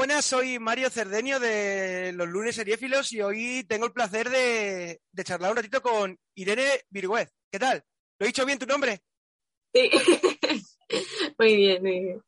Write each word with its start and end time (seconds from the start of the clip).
buenas, 0.00 0.24
soy 0.24 0.58
Mario 0.58 0.88
Cerdeño 0.88 1.38
de 1.38 2.14
los 2.14 2.26
lunes 2.26 2.54
seriéfilos 2.54 3.12
y 3.12 3.20
hoy 3.20 3.66
tengo 3.68 3.84
el 3.84 3.92
placer 3.92 4.30
de, 4.30 4.98
charlar 5.24 5.50
un 5.50 5.58
ratito 5.58 5.82
con 5.82 6.18
Irene 6.34 6.80
Virgüez. 6.88 7.30
¿Qué 7.52 7.58
tal? 7.58 7.84
¿Lo 8.18 8.24
he 8.24 8.28
dicho 8.28 8.46
bien 8.46 8.58
tu 8.58 8.64
nombre? 8.64 9.02
Sí, 9.74 9.90
muy 11.38 11.54
bien, 11.54 11.82
muy 11.82 12.00
bien. 12.00 12.22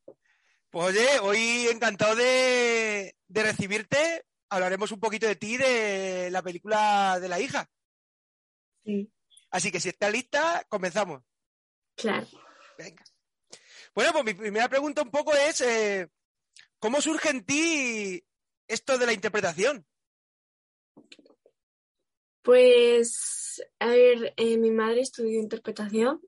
Pues 0.69 0.95
oye, 0.95 1.19
hoy 1.23 1.67
encantado 1.71 2.15
de, 2.15 3.15
de 3.27 3.43
recibirte. 3.43 4.23
Hablaremos 4.49 4.91
un 4.91 4.99
poquito 4.99 5.25
de 5.25 5.35
ti, 5.35 5.57
de 5.57 6.29
la 6.29 6.43
película 6.43 7.17
de 7.19 7.27
la 7.27 7.39
hija. 7.39 7.67
Sí. 8.85 9.11
Así 9.49 9.71
que 9.71 9.79
si 9.79 9.89
está 9.89 10.11
lista, 10.11 10.63
comenzamos. 10.69 11.23
Claro. 11.95 12.27
Venga. 12.77 13.03
Bueno, 13.95 14.11
pues 14.11 14.25
mi 14.25 14.35
primera 14.35 14.69
pregunta 14.69 15.01
un 15.01 15.09
poco 15.09 15.33
es, 15.33 15.61
eh, 15.61 16.07
¿cómo 16.83 16.99
surge 16.99 17.29
en 17.29 17.45
ti 17.45 18.25
esto 18.67 18.97
de 18.97 19.05
la 19.05 19.13
interpretación? 19.13 19.85
Pues, 22.41 23.63
a 23.79 23.87
ver, 23.87 24.33
eh, 24.35 24.57
mi 24.57 24.69
madre 24.69 24.99
estudió 24.99 25.39
interpretación 25.39 26.19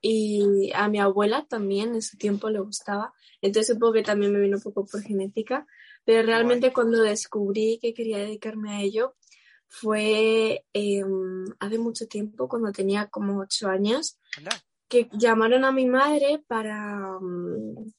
y 0.00 0.72
a 0.74 0.88
mi 0.88 0.98
abuela 0.98 1.46
también 1.48 1.94
en 1.94 2.02
su 2.02 2.16
tiempo 2.16 2.50
le 2.50 2.58
gustaba. 2.58 3.14
Entonces 3.40 3.76
supongo 3.76 3.92
que 3.92 4.02
también 4.02 4.32
me 4.32 4.40
vino 4.40 4.56
un 4.56 4.62
poco 4.64 4.84
por 4.84 5.02
genética. 5.02 5.68
Pero 6.04 6.26
realmente 6.26 6.72
cuando 6.72 7.00
descubrí 7.00 7.78
que 7.80 7.94
quería 7.94 8.18
dedicarme 8.18 8.72
a 8.72 8.80
ello 8.80 9.14
fue 9.68 10.64
em, 10.72 11.44
hace 11.60 11.78
mucho 11.78 12.08
tiempo, 12.08 12.48
cuando 12.48 12.72
tenía 12.72 13.06
como 13.06 13.38
ocho 13.38 13.68
años, 13.68 14.18
que 14.88 15.08
llamaron 15.12 15.64
a 15.64 15.70
mi 15.70 15.86
madre 15.86 16.42
para... 16.48 17.20
Mm, 17.20 17.92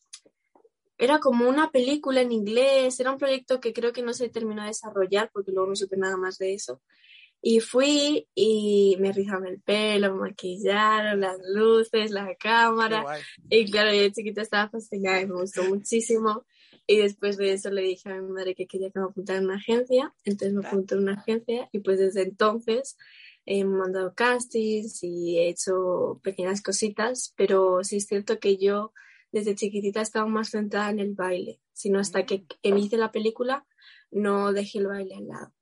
era 0.97 1.19
como 1.19 1.47
una 1.49 1.71
película 1.71 2.21
en 2.21 2.31
inglés, 2.31 2.99
era 2.99 3.11
un 3.11 3.17
proyecto 3.17 3.59
que 3.59 3.73
creo 3.73 3.93
que 3.93 4.03
no 4.03 4.13
se 4.13 4.29
terminó 4.29 4.61
de 4.61 4.69
desarrollar 4.69 5.29
porque 5.33 5.51
luego 5.51 5.69
no 5.69 5.75
supe 5.75 5.97
nada 5.97 6.17
más 6.17 6.37
de 6.37 6.53
eso. 6.53 6.81
Y 7.41 7.59
fui 7.59 8.27
y 8.33 8.95
me 8.99 9.11
rizaron 9.11 9.47
el 9.47 9.59
pelo, 9.59 10.15
me 10.15 10.29
maquillaron, 10.29 11.19
las 11.19 11.37
luces, 11.53 12.11
la 12.11 12.33
cámara. 12.35 13.03
Y 13.49 13.69
claro, 13.69 13.93
yo 13.93 14.01
de 14.01 14.13
chiquita 14.13 14.41
estaba 14.41 14.69
fascinada 14.69 15.19
y 15.19 15.27
me 15.27 15.41
gustó 15.41 15.63
muchísimo. 15.65 16.45
Y 16.87 16.97
después 16.97 17.35
de 17.37 17.51
eso 17.51 17.69
le 17.69 17.81
dije 17.81 18.09
a 18.09 18.21
mi 18.21 18.31
madre 18.31 18.55
que 18.55 18.65
quería 18.65 18.91
que 18.91 18.99
me 18.99 19.05
apuntara 19.05 19.39
en 19.39 19.45
una 19.45 19.55
agencia. 19.55 20.13
Entonces 20.23 20.53
me 20.53 20.65
apunté 20.65 20.95
en 20.95 21.01
una 21.01 21.15
agencia 21.15 21.67
y 21.73 21.79
pues 21.79 21.99
desde 21.99 22.21
entonces 22.21 22.97
he 23.45 23.65
mandado 23.65 24.13
castings 24.15 25.03
y 25.03 25.37
he 25.37 25.49
hecho 25.49 26.21
pequeñas 26.23 26.61
cositas, 26.61 27.33
pero 27.35 27.83
sí 27.83 27.97
es 27.97 28.05
cierto 28.05 28.39
que 28.39 28.55
yo 28.55 28.93
desde 29.33 29.55
chiquitita 29.55 29.99
estaba 29.99 30.27
más 30.27 30.51
centrada 30.51 30.91
en 30.91 30.99
el 30.99 31.15
baile, 31.15 31.59
sino 31.73 31.99
hasta 31.99 32.25
que 32.25 32.45
mm. 32.63 32.77
hice 32.77 32.97
la 32.97 33.11
película 33.11 33.65
no 34.11 34.53
dejé 34.53 34.77
el 34.77 34.87
baile 34.87 35.15
al 35.15 35.27
lado. 35.27 35.53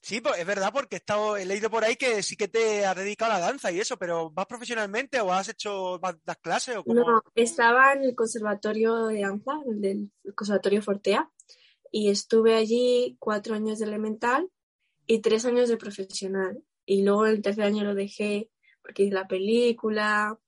Sí, 0.00 0.20
pues 0.20 0.38
es 0.38 0.46
verdad, 0.46 0.72
porque 0.72 0.94
he, 0.94 0.98
estado, 0.98 1.36
he 1.36 1.44
leído 1.44 1.68
por 1.68 1.82
ahí 1.82 1.96
que 1.96 2.22
sí 2.22 2.36
que 2.36 2.46
te 2.46 2.86
has 2.86 2.94
dedicado 2.94 3.32
a 3.32 3.40
la 3.40 3.46
danza 3.46 3.72
y 3.72 3.80
eso, 3.80 3.96
pero 3.96 4.30
¿vas 4.30 4.46
profesionalmente 4.46 5.20
o 5.20 5.32
has 5.32 5.48
hecho 5.48 6.00
las 6.24 6.36
clases? 6.36 6.76
O 6.76 6.94
No, 6.94 7.22
estaba 7.34 7.92
en 7.92 8.04
el 8.04 8.14
conservatorio 8.14 9.06
de 9.06 9.22
danza, 9.22 9.54
del 9.66 10.12
conservatorio 10.36 10.80
Fortea, 10.80 11.28
y 11.90 12.10
estuve 12.10 12.54
allí 12.54 13.16
cuatro 13.18 13.56
años 13.56 13.80
de 13.80 13.86
elemental 13.86 14.48
y 15.08 15.18
tres 15.20 15.44
años 15.44 15.68
de 15.68 15.76
profesional 15.76 16.62
y 16.84 17.02
luego 17.02 17.26
el 17.26 17.42
tercer 17.42 17.64
año 17.64 17.82
lo 17.82 17.96
dejé 17.96 18.48
porque 18.82 19.02
hice 19.02 19.14
la 19.14 19.26
película 19.26 20.38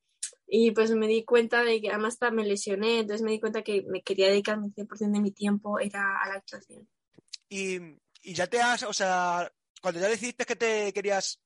y 0.50 0.70
pues 0.70 0.90
me 0.92 1.06
di 1.06 1.24
cuenta 1.24 1.62
de 1.62 1.80
que 1.80 1.90
además 1.90 2.18
me 2.32 2.44
lesioné, 2.44 3.00
entonces 3.00 3.22
me 3.22 3.32
di 3.32 3.40
cuenta 3.40 3.62
que 3.62 3.82
me 3.82 4.02
quería 4.02 4.28
dedicar 4.28 4.58
el 4.58 4.74
100% 4.74 5.12
de 5.12 5.20
mi 5.20 5.30
tiempo 5.30 5.78
era 5.78 6.22
a 6.22 6.28
la 6.28 6.34
actuación. 6.36 6.88
Y, 7.50 7.76
y, 8.22 8.34
ya 8.34 8.46
te 8.46 8.60
has, 8.60 8.82
o 8.82 8.92
sea, 8.92 9.52
cuando 9.82 10.00
ya 10.00 10.08
decidiste 10.08 10.46
que 10.46 10.56
te 10.56 10.92
querías 10.94 11.42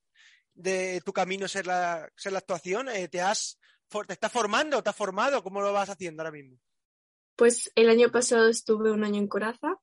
de 0.53 1.01
tu 1.05 1.11
camino 1.11 1.47
ser 1.47 1.67
la, 1.67 2.09
ser 2.15 2.31
la 2.31 2.39
actuación, 2.39 2.87
eh, 2.89 3.09
¿te 3.09 3.21
has 3.21 3.59
te 4.07 4.13
estás 4.13 4.31
formando, 4.31 4.81
te 4.81 4.89
has 4.89 4.95
formado? 4.95 5.43
¿Cómo 5.43 5.61
lo 5.61 5.71
vas 5.71 5.89
haciendo 5.89 6.23
ahora 6.23 6.31
mismo? 6.31 6.57
Pues 7.35 7.71
el 7.75 7.89
año 7.89 8.09
pasado 8.09 8.49
estuve 8.49 8.91
un 8.91 9.03
año 9.03 9.19
en 9.19 9.27
Coraza 9.27 9.79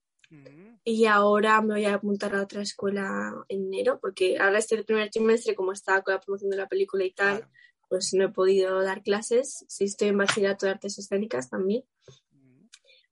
y 0.85 1.07
ahora 1.07 1.61
me 1.61 1.75
voy 1.75 1.85
a 1.85 1.95
apuntar 1.95 2.35
a 2.35 2.43
otra 2.43 2.63
escuela 2.63 3.35
en 3.49 3.67
enero, 3.67 3.99
porque 4.01 4.39
ahora 4.39 4.59
este 4.59 4.83
primer 4.85 5.11
trimestre, 5.11 5.55
como 5.55 5.73
estaba 5.73 6.03
con 6.03 6.15
la 6.15 6.21
promoción 6.21 6.51
de 6.51 6.57
la 6.57 6.69
película 6.69 7.05
y 7.05 7.13
tal, 7.13 7.49
pues 7.91 8.15
no 8.15 8.25
he 8.25 8.29
podido 8.29 8.81
dar 8.83 9.03
clases. 9.03 9.65
Sí 9.69 9.85
estoy 9.85 10.09
en 10.09 10.19
bachillerato 10.19 10.65
de 10.65 10.73
artes 10.73 10.99
escénicas 10.99 11.51
también. 11.51 11.85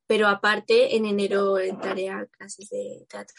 Pero 0.06 0.28
aparte, 0.28 0.96
en 0.96 1.04
enero 1.04 1.58
entraré 1.58 2.08
a 2.08 2.26
clases 2.26 2.70
de 2.70 3.04
teatro. 3.10 3.36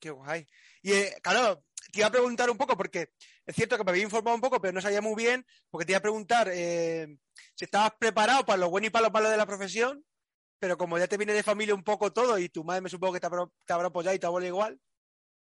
Qué 0.00 0.10
guay. 0.10 0.46
Y 0.82 0.92
eh, 0.92 1.14
claro, 1.22 1.64
te 1.92 2.00
iba 2.00 2.08
a 2.08 2.12
preguntar 2.12 2.50
un 2.50 2.58
poco, 2.58 2.76
porque 2.76 3.12
es 3.46 3.54
cierto 3.54 3.78
que 3.78 3.84
me 3.84 3.92
había 3.92 4.02
informado 4.02 4.34
un 4.34 4.40
poco, 4.40 4.60
pero 4.60 4.72
no 4.72 4.80
sabía 4.80 5.00
muy 5.00 5.14
bien, 5.14 5.46
porque 5.70 5.86
te 5.86 5.92
iba 5.92 5.98
a 5.98 6.02
preguntar 6.02 6.50
eh, 6.52 7.06
si 7.54 7.64
estabas 7.64 7.92
preparado 7.98 8.44
para 8.44 8.58
lo 8.58 8.68
bueno 8.68 8.88
y 8.88 8.90
para 8.90 9.06
lo 9.06 9.12
malo 9.12 9.30
de 9.30 9.36
la 9.36 9.46
profesión, 9.46 10.04
pero 10.58 10.76
como 10.76 10.98
ya 10.98 11.06
te 11.06 11.16
viene 11.16 11.32
de 11.32 11.44
familia 11.44 11.74
un 11.74 11.84
poco 11.84 12.12
todo 12.12 12.36
y 12.38 12.48
tu 12.48 12.64
madre 12.64 12.82
me 12.82 12.90
supongo 12.90 13.14
que 13.14 13.20
te 13.20 13.26
habrá, 13.26 13.86
apoyado 13.86 14.16
y 14.16 14.18
te 14.18 14.26
abuela 14.26 14.48
igual. 14.48 14.80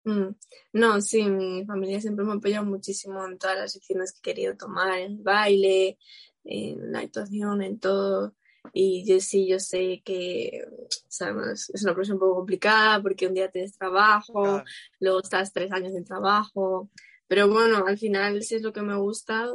Mm. 0.03 0.35
No, 0.73 1.01
sí, 1.01 1.23
mi 1.23 1.65
familia 1.65 2.01
siempre 2.01 2.25
me 2.25 2.31
ha 2.31 2.35
apoyado 2.35 2.65
muchísimo 2.65 3.25
en 3.25 3.37
todas 3.37 3.57
las 3.57 3.71
secciones 3.73 4.13
que 4.13 4.19
he 4.19 4.33
querido 4.33 4.57
tomar, 4.57 4.99
en 4.99 5.11
el 5.13 5.17
baile, 5.17 5.97
en 6.43 6.91
la 6.91 6.99
actuación, 6.99 7.61
en 7.61 7.79
todo. 7.79 8.35
Y 8.73 9.05
yo 9.05 9.19
sí, 9.19 9.47
yo 9.47 9.59
sé 9.59 10.01
que 10.05 10.63
sabes, 11.07 11.69
es 11.73 11.83
una 11.83 11.93
profesión 11.93 12.15
un 12.15 12.21
poco 12.21 12.35
complicada 12.35 13.01
porque 13.01 13.27
un 13.27 13.33
día 13.33 13.49
tienes 13.49 13.77
trabajo, 13.77 14.63
luego 14.99 15.21
estás 15.21 15.51
tres 15.51 15.71
años 15.71 15.93
en 15.95 16.05
trabajo. 16.05 16.89
Pero 17.27 17.47
bueno, 17.47 17.85
al 17.87 17.97
final, 17.97 18.41
si 18.43 18.55
es 18.55 18.61
lo 18.61 18.73
que 18.73 18.81
me 18.81 18.95
gusta, 18.95 19.47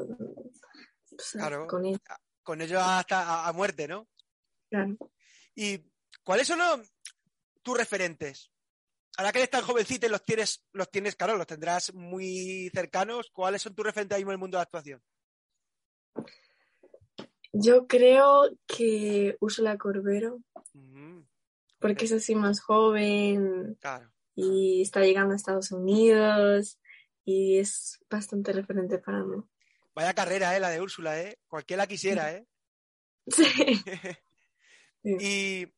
pues, 1.10 1.36
con 1.68 1.84
ello. 1.84 1.98
Con 2.42 2.60
ello 2.60 2.80
hasta 2.80 3.46
a 3.46 3.52
muerte, 3.52 3.88
¿no? 3.88 4.08
Claro. 4.70 4.96
¿Y 5.54 5.80
cuáles 6.22 6.46
son 6.46 6.60
tus 7.62 7.76
referentes? 7.76 8.50
Ahora 9.16 9.32
que 9.32 9.38
eres 9.38 9.50
tan 9.50 9.62
jovencita 9.62 10.06
y 10.06 10.10
los 10.10 10.24
tienes, 10.24 10.64
los 10.72 10.90
tienes, 10.90 11.16
claro, 11.16 11.36
los 11.36 11.46
tendrás 11.46 11.94
muy 11.94 12.70
cercanos. 12.74 13.30
¿Cuáles 13.32 13.62
son 13.62 13.74
tus 13.74 13.84
referentes 13.84 14.16
ahí 14.16 14.22
en 14.22 14.30
el 14.30 14.38
mundo 14.38 14.56
de 14.56 14.58
la 14.58 14.64
actuación? 14.64 15.02
Yo 17.52 17.86
creo 17.86 18.50
que 18.66 19.36
Úrsula 19.40 19.78
Corbero, 19.78 20.40
porque 21.78 22.04
es 22.04 22.12
así 22.12 22.34
más 22.34 22.60
joven 22.60 23.78
y 24.34 24.82
está 24.82 25.00
llegando 25.00 25.32
a 25.32 25.36
Estados 25.36 25.72
Unidos 25.72 26.78
y 27.24 27.58
es 27.58 27.98
bastante 28.10 28.52
referente 28.52 28.98
para 28.98 29.24
mí. 29.24 29.42
Vaya 29.94 30.12
carrera, 30.12 30.54
¿eh? 30.54 30.60
La 30.60 30.68
de 30.68 30.82
Úrsula, 30.82 31.18
¿eh? 31.18 31.38
Cualquiera 31.48 31.86
quisiera, 31.86 32.32
¿eh? 32.34 32.46
Sí. 33.26 33.44
Y 35.08 35.72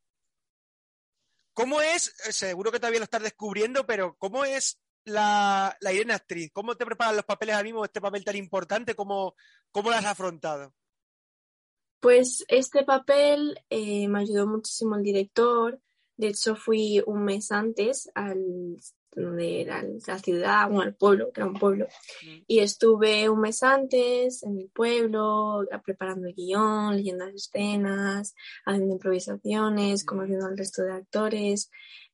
¿cómo 1.59 1.83
es? 1.83 2.15
Eh, 2.25 2.33
seguro 2.33 2.71
que 2.71 2.79
todavía 2.79 3.01
lo 3.01 3.05
estás 3.05 3.23
descubriendo, 3.23 3.85
pero 3.85 4.15
¿cómo 4.17 4.45
es 4.45 4.79
la, 5.05 5.77
la 5.81 5.93
Irene 5.93 6.15
actriz? 6.15 6.53
¿Cómo 6.53 6.77
te 6.77 6.87
preparan 6.87 7.17
los 7.17 7.25
papeles 7.25 7.57
ahora 7.57 7.65
mismo, 7.65 7.85
este 7.85 8.01
papel 8.01 8.25
tan 8.25 8.37
importante? 8.37 8.95
¿Cómo, 8.95 9.35
cómo 9.73 9.91
lo 9.91 9.97
has 9.97 10.05
afrontado? 10.05 10.73
Pues 11.99 12.45
este 12.47 12.85
papel 12.85 13.61
eh, 13.71 14.07
me 14.07 14.21
ayudó 14.21 14.47
muchísimo 14.47 14.95
el 14.95 15.03
director. 15.03 15.81
De 16.17 16.29
hecho, 16.29 16.55
fui 16.55 17.03
un 17.07 17.25
mes 17.25 17.51
antes 17.51 18.09
al 18.15 18.79
donde 19.15 19.63
era 19.63 19.83
la 20.07 20.19
ciudad, 20.19 20.71
o 20.73 20.83
el 20.83 20.95
pueblo, 20.95 21.33
que 21.33 21.41
era 21.41 21.51
un 21.51 21.59
pueblo. 21.59 21.87
Y 22.47 22.61
estuve 22.61 23.29
un 23.29 23.41
mes 23.41 23.63
antes 23.63 24.43
en 24.43 24.59
el 24.59 24.71
pueblo, 24.71 25.65
preparando 25.85 26.29
el 26.29 26.35
guion, 26.35 26.97
leyendo 26.97 27.27
las 27.27 27.35
escenas, 27.35 28.35
haciendo 28.65 28.95
improvisaciones, 28.95 30.05
conociendo 30.05 30.47
al 30.47 30.59
resto 30.59 30.83
de 30.83 30.93
actores. 30.93 31.71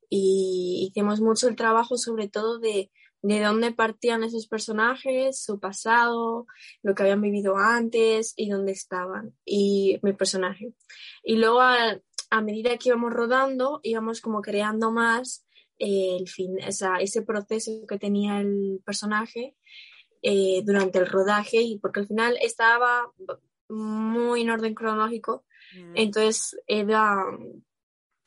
Y 0.09 0.87
hicimos 0.89 1.21
mucho 1.21 1.47
el 1.47 1.55
trabajo, 1.55 1.97
sobre 1.97 2.27
todo 2.27 2.59
de, 2.59 2.91
de 3.21 3.41
dónde 3.41 3.71
partían 3.71 4.23
esos 4.23 4.47
personajes, 4.47 5.43
su 5.43 5.59
pasado, 5.59 6.45
lo 6.83 6.95
que 6.95 7.03
habían 7.03 7.21
vivido 7.21 7.57
antes 7.57 8.33
y 8.35 8.49
dónde 8.49 8.71
estaban, 8.71 9.35
y 9.43 9.99
mi 10.03 10.13
personaje. 10.13 10.73
Y 11.23 11.37
luego, 11.37 11.61
a, 11.61 11.99
a 12.29 12.41
medida 12.41 12.77
que 12.77 12.89
íbamos 12.89 13.13
rodando, 13.13 13.79
íbamos 13.83 14.21
como 14.21 14.41
creando 14.41 14.91
más 14.91 15.44
el 15.77 16.27
fin, 16.27 16.57
ese 16.59 17.21
proceso 17.23 17.85
que 17.87 17.97
tenía 17.97 18.39
el 18.39 18.81
personaje 18.85 19.55
eh, 20.21 20.61
durante 20.63 20.99
el 20.99 21.07
rodaje 21.07 21.61
y 21.61 21.79
porque 21.79 22.01
al 22.01 22.07
final 22.07 22.37
estaba 22.41 23.11
muy 23.69 24.41
en 24.41 24.49
orden 24.49 24.73
cronológico, 24.73 25.45
mm. 25.75 25.93
entonces 25.95 26.57
era 26.67 27.25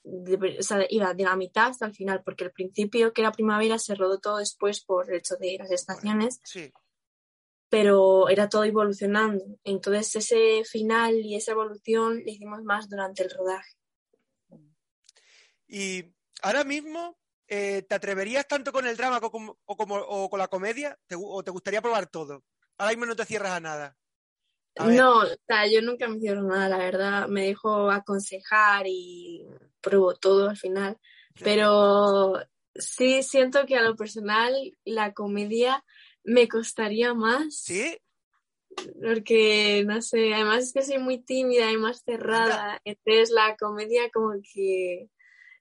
de, 0.08 0.86
iba 0.90 1.14
de 1.14 1.24
la 1.24 1.36
mitad 1.36 1.68
hasta 1.68 1.86
el 1.86 1.94
final, 1.94 2.22
porque 2.24 2.44
al 2.44 2.52
principio, 2.52 3.12
que 3.12 3.20
era 3.20 3.32
primavera, 3.32 3.78
se 3.78 3.94
rodó 3.94 4.18
todo 4.18 4.38
después 4.38 4.82
por 4.84 5.10
el 5.10 5.18
hecho 5.18 5.36
de 5.36 5.56
las 5.58 5.70
estaciones. 5.70 6.40
Pero 7.70 8.30
era 8.30 8.48
todo 8.48 8.64
evolucionando. 8.64 9.44
Entonces, 9.62 10.16
ese 10.16 10.64
final 10.64 11.16
y 11.16 11.36
esa 11.36 11.52
evolución 11.52 12.22
le 12.24 12.32
hicimos 12.32 12.62
más 12.62 12.88
durante 12.88 13.22
el 13.22 13.30
rodaje. 13.30 13.72
Y 15.66 16.14
ahora 16.42 16.64
mismo, 16.64 17.18
eh, 17.48 17.82
¿te 17.82 17.94
atreverías 17.94 18.46
tanto 18.46 18.72
con 18.72 18.86
el 18.86 18.96
drama 18.96 19.20
como, 19.20 19.58
o, 19.64 19.76
como, 19.76 19.96
o 19.96 20.28
con 20.28 20.38
la 20.38 20.48
comedia? 20.48 20.98
¿O 21.16 21.42
te 21.42 21.50
gustaría 21.50 21.82
probar 21.82 22.08
todo? 22.08 22.44
Ahora 22.76 22.90
mismo 22.90 23.06
no 23.06 23.16
te 23.16 23.24
cierras 23.24 23.52
a 23.52 23.60
nada. 23.60 23.96
no, 24.76 25.22
o 25.22 25.26
sea, 25.46 25.66
yo 25.66 25.82
nunca 25.82 26.08
me 26.08 26.20
cierro 26.20 26.42
nada, 26.42 26.68
la 26.68 26.78
verdad. 26.78 27.28
Me 27.28 27.46
dejo 27.46 27.90
aconsejar 27.90 28.86
y 28.86 29.46
pruebo 29.80 30.14
todo 30.14 30.50
al 30.50 30.56
final. 30.56 30.98
Pero 31.42 32.34
sí 32.74 33.22
siento 33.22 33.64
que 33.66 33.76
a 33.76 33.82
lo 33.82 33.96
personal 33.96 34.54
la 34.84 35.12
comedia 35.14 35.84
me 36.24 36.48
costaría 36.48 37.14
más. 37.14 37.56
¿Sí? 37.56 37.98
Porque, 39.02 39.84
no 39.86 40.02
sé, 40.02 40.34
además 40.34 40.64
es 40.64 40.72
que 40.72 40.82
soy 40.82 40.98
muy 40.98 41.18
tímida 41.18 41.72
y 41.72 41.78
más 41.78 42.02
cerrada. 42.04 42.80
Entonces 42.84 43.30
la 43.30 43.56
comedia 43.56 44.10
como 44.10 44.34
que... 44.52 45.08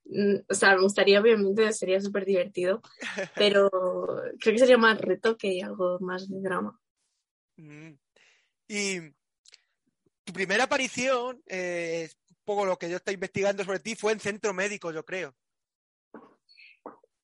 Mm, 0.10 0.38
o 0.48 0.54
sea, 0.54 0.76
me 0.76 0.82
gustaría, 0.82 1.20
obviamente, 1.20 1.72
sería 1.74 2.00
súper 2.00 2.26
divertido, 2.26 2.82
pero 3.36 3.70
creo 4.40 4.54
que 4.54 4.60
sería 4.60 4.78
más 4.78 5.00
reto 5.00 5.38
que 5.38 5.62
algo 5.64 6.00
más 6.00 6.30
de 6.30 6.42
drama. 6.42 6.80
Mm. 7.60 7.98
Y 8.68 9.00
tu 10.24 10.32
primera 10.32 10.66
aparición, 10.66 11.42
eh, 11.48 12.08
un 12.30 12.38
poco 12.44 12.68
lo 12.68 12.78
que 12.78 12.88
yo 12.88 12.98
estoy 12.98 13.16
investigando 13.16 13.64
sobre 13.64 13.80
ti, 13.80 13.96
fue 13.96 14.14
en 14.14 14.20
centro 14.20 14.54
médico, 14.54 14.92
yo 14.92 15.04
creo. 15.04 15.36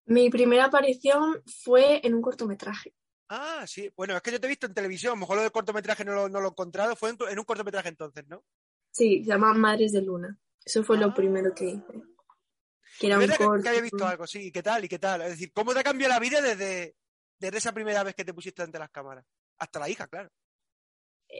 Mi 0.05 0.31
primera 0.31 0.65
aparición 0.65 1.43
fue 1.45 2.01
en 2.03 2.15
un 2.15 2.23
cortometraje. 2.23 2.95
Ah, 3.29 3.63
sí. 3.67 3.91
Bueno, 3.95 4.15
es 4.15 4.21
que 4.21 4.31
yo 4.31 4.39
te 4.39 4.47
he 4.47 4.49
visto 4.49 4.65
en 4.65 4.73
televisión. 4.73 5.11
A 5.11 5.15
lo 5.15 5.19
mejor 5.19 5.35
lo 5.37 5.43
del 5.43 5.51
cortometraje 5.51 6.03
no 6.03 6.13
lo, 6.13 6.29
no 6.29 6.39
lo 6.39 6.47
he 6.47 6.51
encontrado. 6.51 6.95
Fue 6.95 7.11
en, 7.11 7.39
un 7.39 7.45
cortometraje 7.45 7.89
entonces, 7.89 8.27
¿no? 8.27 8.43
Sí, 8.91 9.23
se 9.23 9.29
llama 9.29 9.53
Madres 9.53 9.91
de 9.91 10.01
Luna. 10.01 10.37
Eso 10.65 10.83
fue 10.83 10.97
lo 10.97 11.07
ah. 11.07 11.13
primero 11.13 11.53
que 11.53 11.65
hice. 11.65 12.12
Que 12.99 13.07
era 13.07 13.19
un 13.19 13.27
corto. 13.27 13.63
Que 13.63 13.69
había 13.69 13.81
visto 13.81 14.05
algo, 14.05 14.27
sí. 14.27 14.47
¿Y 14.47 14.51
qué 14.51 14.63
tal? 14.63 14.85
¿Y 14.85 14.87
qué 14.87 14.99
tal? 14.99 15.21
Es 15.21 15.31
decir, 15.31 15.51
¿cómo 15.53 15.73
te 15.73 15.79
ha 15.79 15.83
cambiado 15.83 16.13
la 16.13 16.19
vida 16.19 16.41
desde, 16.41 16.95
desde 17.39 17.57
esa 17.57 17.73
primera 17.73 18.03
vez 18.03 18.15
que 18.15 18.25
te 18.25 18.33
pusiste 18.33 18.61
ante 18.61 18.79
las 18.79 18.89
cámaras? 18.89 19.25
Hasta 19.57 19.79
la 19.79 19.89
hija, 19.89 20.07
claro. 20.07 20.29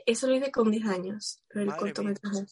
Eso 0.06 0.26
lo 0.26 0.34
hice 0.34 0.50
con 0.50 0.70
10 0.70 0.86
años, 0.86 1.42
el 1.50 1.74
cortometraje. 1.76 2.46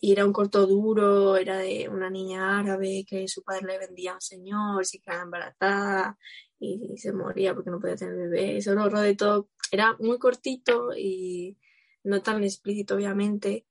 Y 0.00 0.12
era 0.12 0.26
un 0.26 0.32
corto 0.32 0.66
duro, 0.66 1.36
era 1.36 1.58
de 1.58 1.88
una 1.88 2.10
niña 2.10 2.58
árabe 2.58 3.04
que 3.08 3.28
su 3.28 3.42
padre 3.42 3.66
le 3.66 3.78
vendía 3.78 4.12
a 4.12 4.14
un 4.14 4.20
señor, 4.20 4.84
se 4.84 5.00
quedaba 5.00 5.22
embarazada 5.22 6.18
y, 6.58 6.96
se 6.98 7.12
moría 7.12 7.54
porque 7.54 7.70
no 7.70 7.80
podía 7.80 7.96
tener 7.96 8.16
bebé. 8.16 8.58
Eso 8.58 8.74
lo 8.74 8.88
de 8.88 9.14
todo. 9.14 9.48
Era 9.70 9.96
muy 9.98 10.18
cortito 10.18 10.90
y 10.96 11.56
no 12.04 12.22
tan 12.22 12.42
explícito, 12.44 12.94
obviamente, 12.94 13.66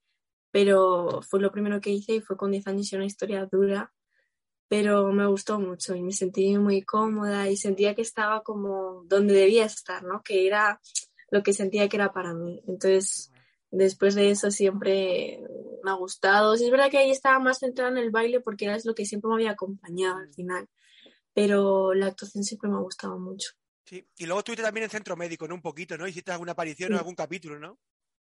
pero 0.52 1.22
fue 1.22 1.42
lo 1.42 1.52
primero 1.52 1.80
que 1.82 1.92
hice 1.92 2.16
y 2.16 2.22
fue 2.22 2.38
con 2.38 2.52
10 2.52 2.68
años 2.68 2.92
y 2.92 2.96
una 2.96 3.06
historia 3.06 3.46
dura. 3.46 3.94
Pero 4.68 5.12
me 5.12 5.28
gustó 5.28 5.60
mucho 5.60 5.96
y 5.96 6.02
me 6.02 6.12
sentí 6.12 6.58
muy 6.58 6.82
cómoda 6.82 7.50
y 7.50 7.58
sentía 7.58 7.94
que 7.94 8.02
estaba 8.02 8.42
como 8.42 9.04
donde 9.06 9.36
debía 9.36 9.66
estar, 9.66 10.04
¿no? 10.04 10.24
Que 10.24 10.48
era 10.48 10.82
lo 11.30 11.44
que 11.44 11.54
sentía 11.54 11.88
que 11.88 11.98
era 11.98 12.12
para 12.12 12.34
mí. 12.34 12.64
Entonces, 12.68 13.32
después 13.72 14.16
de 14.16 14.32
eso 14.32 14.52
siempre 14.52 15.40
me 15.84 15.92
ha 15.92 15.96
gustado. 15.96 16.56
Sí, 16.56 16.66
es 16.66 16.72
verdad 16.72 16.90
que 16.90 16.98
ahí 16.98 17.12
estaba 17.12 17.40
más 17.40 17.60
centrada 17.60 17.92
en 17.92 17.98
el 17.98 18.10
baile 18.10 18.40
porque 18.40 18.66
era 18.66 18.78
lo 18.84 18.96
que 18.96 19.06
siempre 19.06 19.30
me 19.30 19.36
había 19.36 19.52
acompañado 19.52 20.18
al 20.18 20.34
final, 20.34 20.68
pero 21.34 21.94
la 21.94 22.08
actuación 22.08 22.44
siempre 22.44 22.70
me 22.70 22.78
ha 22.78 22.82
gustado 22.82 23.20
mucho. 23.20 23.52
Sí, 23.86 24.08
y 24.18 24.26
luego 24.26 24.40
estuviste 24.40 24.64
también 24.64 24.86
en 24.86 24.90
centro 24.90 25.16
médico, 25.16 25.48
¿no? 25.48 25.54
Un 25.54 25.62
poquito, 25.62 25.96
¿no? 25.96 26.08
Hiciste 26.08 26.32
alguna 26.32 26.54
aparición 26.54 26.92
en 26.92 26.98
algún 26.98 27.14
capítulo, 27.14 27.60
¿no? 27.60 27.78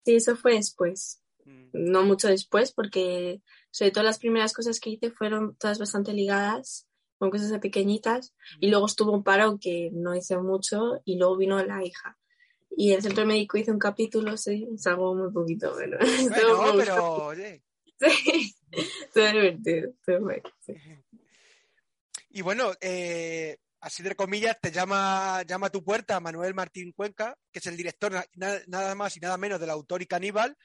Sí, 0.06 0.16
eso 0.16 0.36
fue 0.36 0.54
después. 0.54 1.22
Mm. 1.46 1.70
No 1.74 2.04
mucho 2.04 2.28
después, 2.28 2.72
porque 2.72 3.42
sobre 3.70 3.92
todo 3.92 4.04
las 4.04 4.20
primeras 4.20 4.54
cosas 4.54 4.80
que 4.80 4.92
hice 4.92 5.12
fueron 5.12 5.56
todas 5.56 5.80
bastante 5.80 6.14
ligadas 6.14 6.88
con 7.18 7.30
cosas 7.30 7.58
pequeñitas. 7.60 8.34
Y 8.60 8.68
mm. 8.68 8.70
luego 8.72 8.86
estuvo 8.86 9.12
un 9.12 9.24
paro 9.24 9.58
que 9.60 9.90
no 9.94 10.16
hice 10.16 10.38
mucho 10.38 11.02
y 11.06 11.18
luego 11.18 11.38
vino 11.38 11.64
la 11.64 11.84
hija. 11.84 12.18
Y 12.76 12.94
el 12.94 13.02
centro 13.02 13.26
médico 13.26 13.58
hizo 13.58 13.72
un 13.72 13.80
capítulo, 13.80 14.38
sí, 14.38 14.68
salgo 14.78 15.14
muy 15.14 15.32
poquito, 15.32 15.74
pero... 15.78 15.98
Bueno, 16.30 16.74
pero, 16.78 17.14
oye... 17.26 17.64
Sí, 18.02 18.56
estuvo 19.04 19.28
divertido, 19.28 19.92
sí. 20.66 20.74
Y 22.34 22.42
bueno, 22.42 22.72
eh, 22.80 23.58
así 23.82 24.02
de 24.04 24.16
comillas, 24.16 24.58
te 24.62 24.72
llama, 24.72 25.44
llama 25.44 25.68
a 25.68 25.70
tu 25.70 25.84
puerta 25.84 26.20
Manuel 26.22 26.54
Martín 26.54 26.94
Cuenca, 26.94 27.38
que 27.52 27.60
es 27.60 27.68
el 27.68 27.76
director 27.76 28.14
nada 28.36 28.96
más 28.96 29.18
y 29.18 29.20
nada 29.20 29.38
menos 29.38 29.60
del 29.60 29.70
autor 29.70 30.02
y 30.02 30.08
caníbal, 30.08 30.58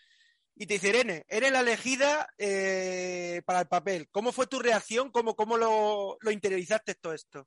y 0.57 0.67
te 0.67 0.75
dice, 0.75 0.89
Irene, 0.89 1.25
eres 1.29 1.53
la 1.53 1.61
elegida 1.61 2.29
eh, 2.39 3.43
para 3.45 3.61
el 3.61 3.69
papel. 3.69 4.09
¿Cómo 4.11 4.33
fue 4.33 4.47
tu 4.47 4.59
reacción? 4.59 5.11
¿Cómo, 5.11 5.37
cómo 5.37 5.59
lo, 5.59 6.17
lo 6.21 6.31
interiorizaste 6.31 6.95
todo 6.95 7.13
esto? 7.13 7.47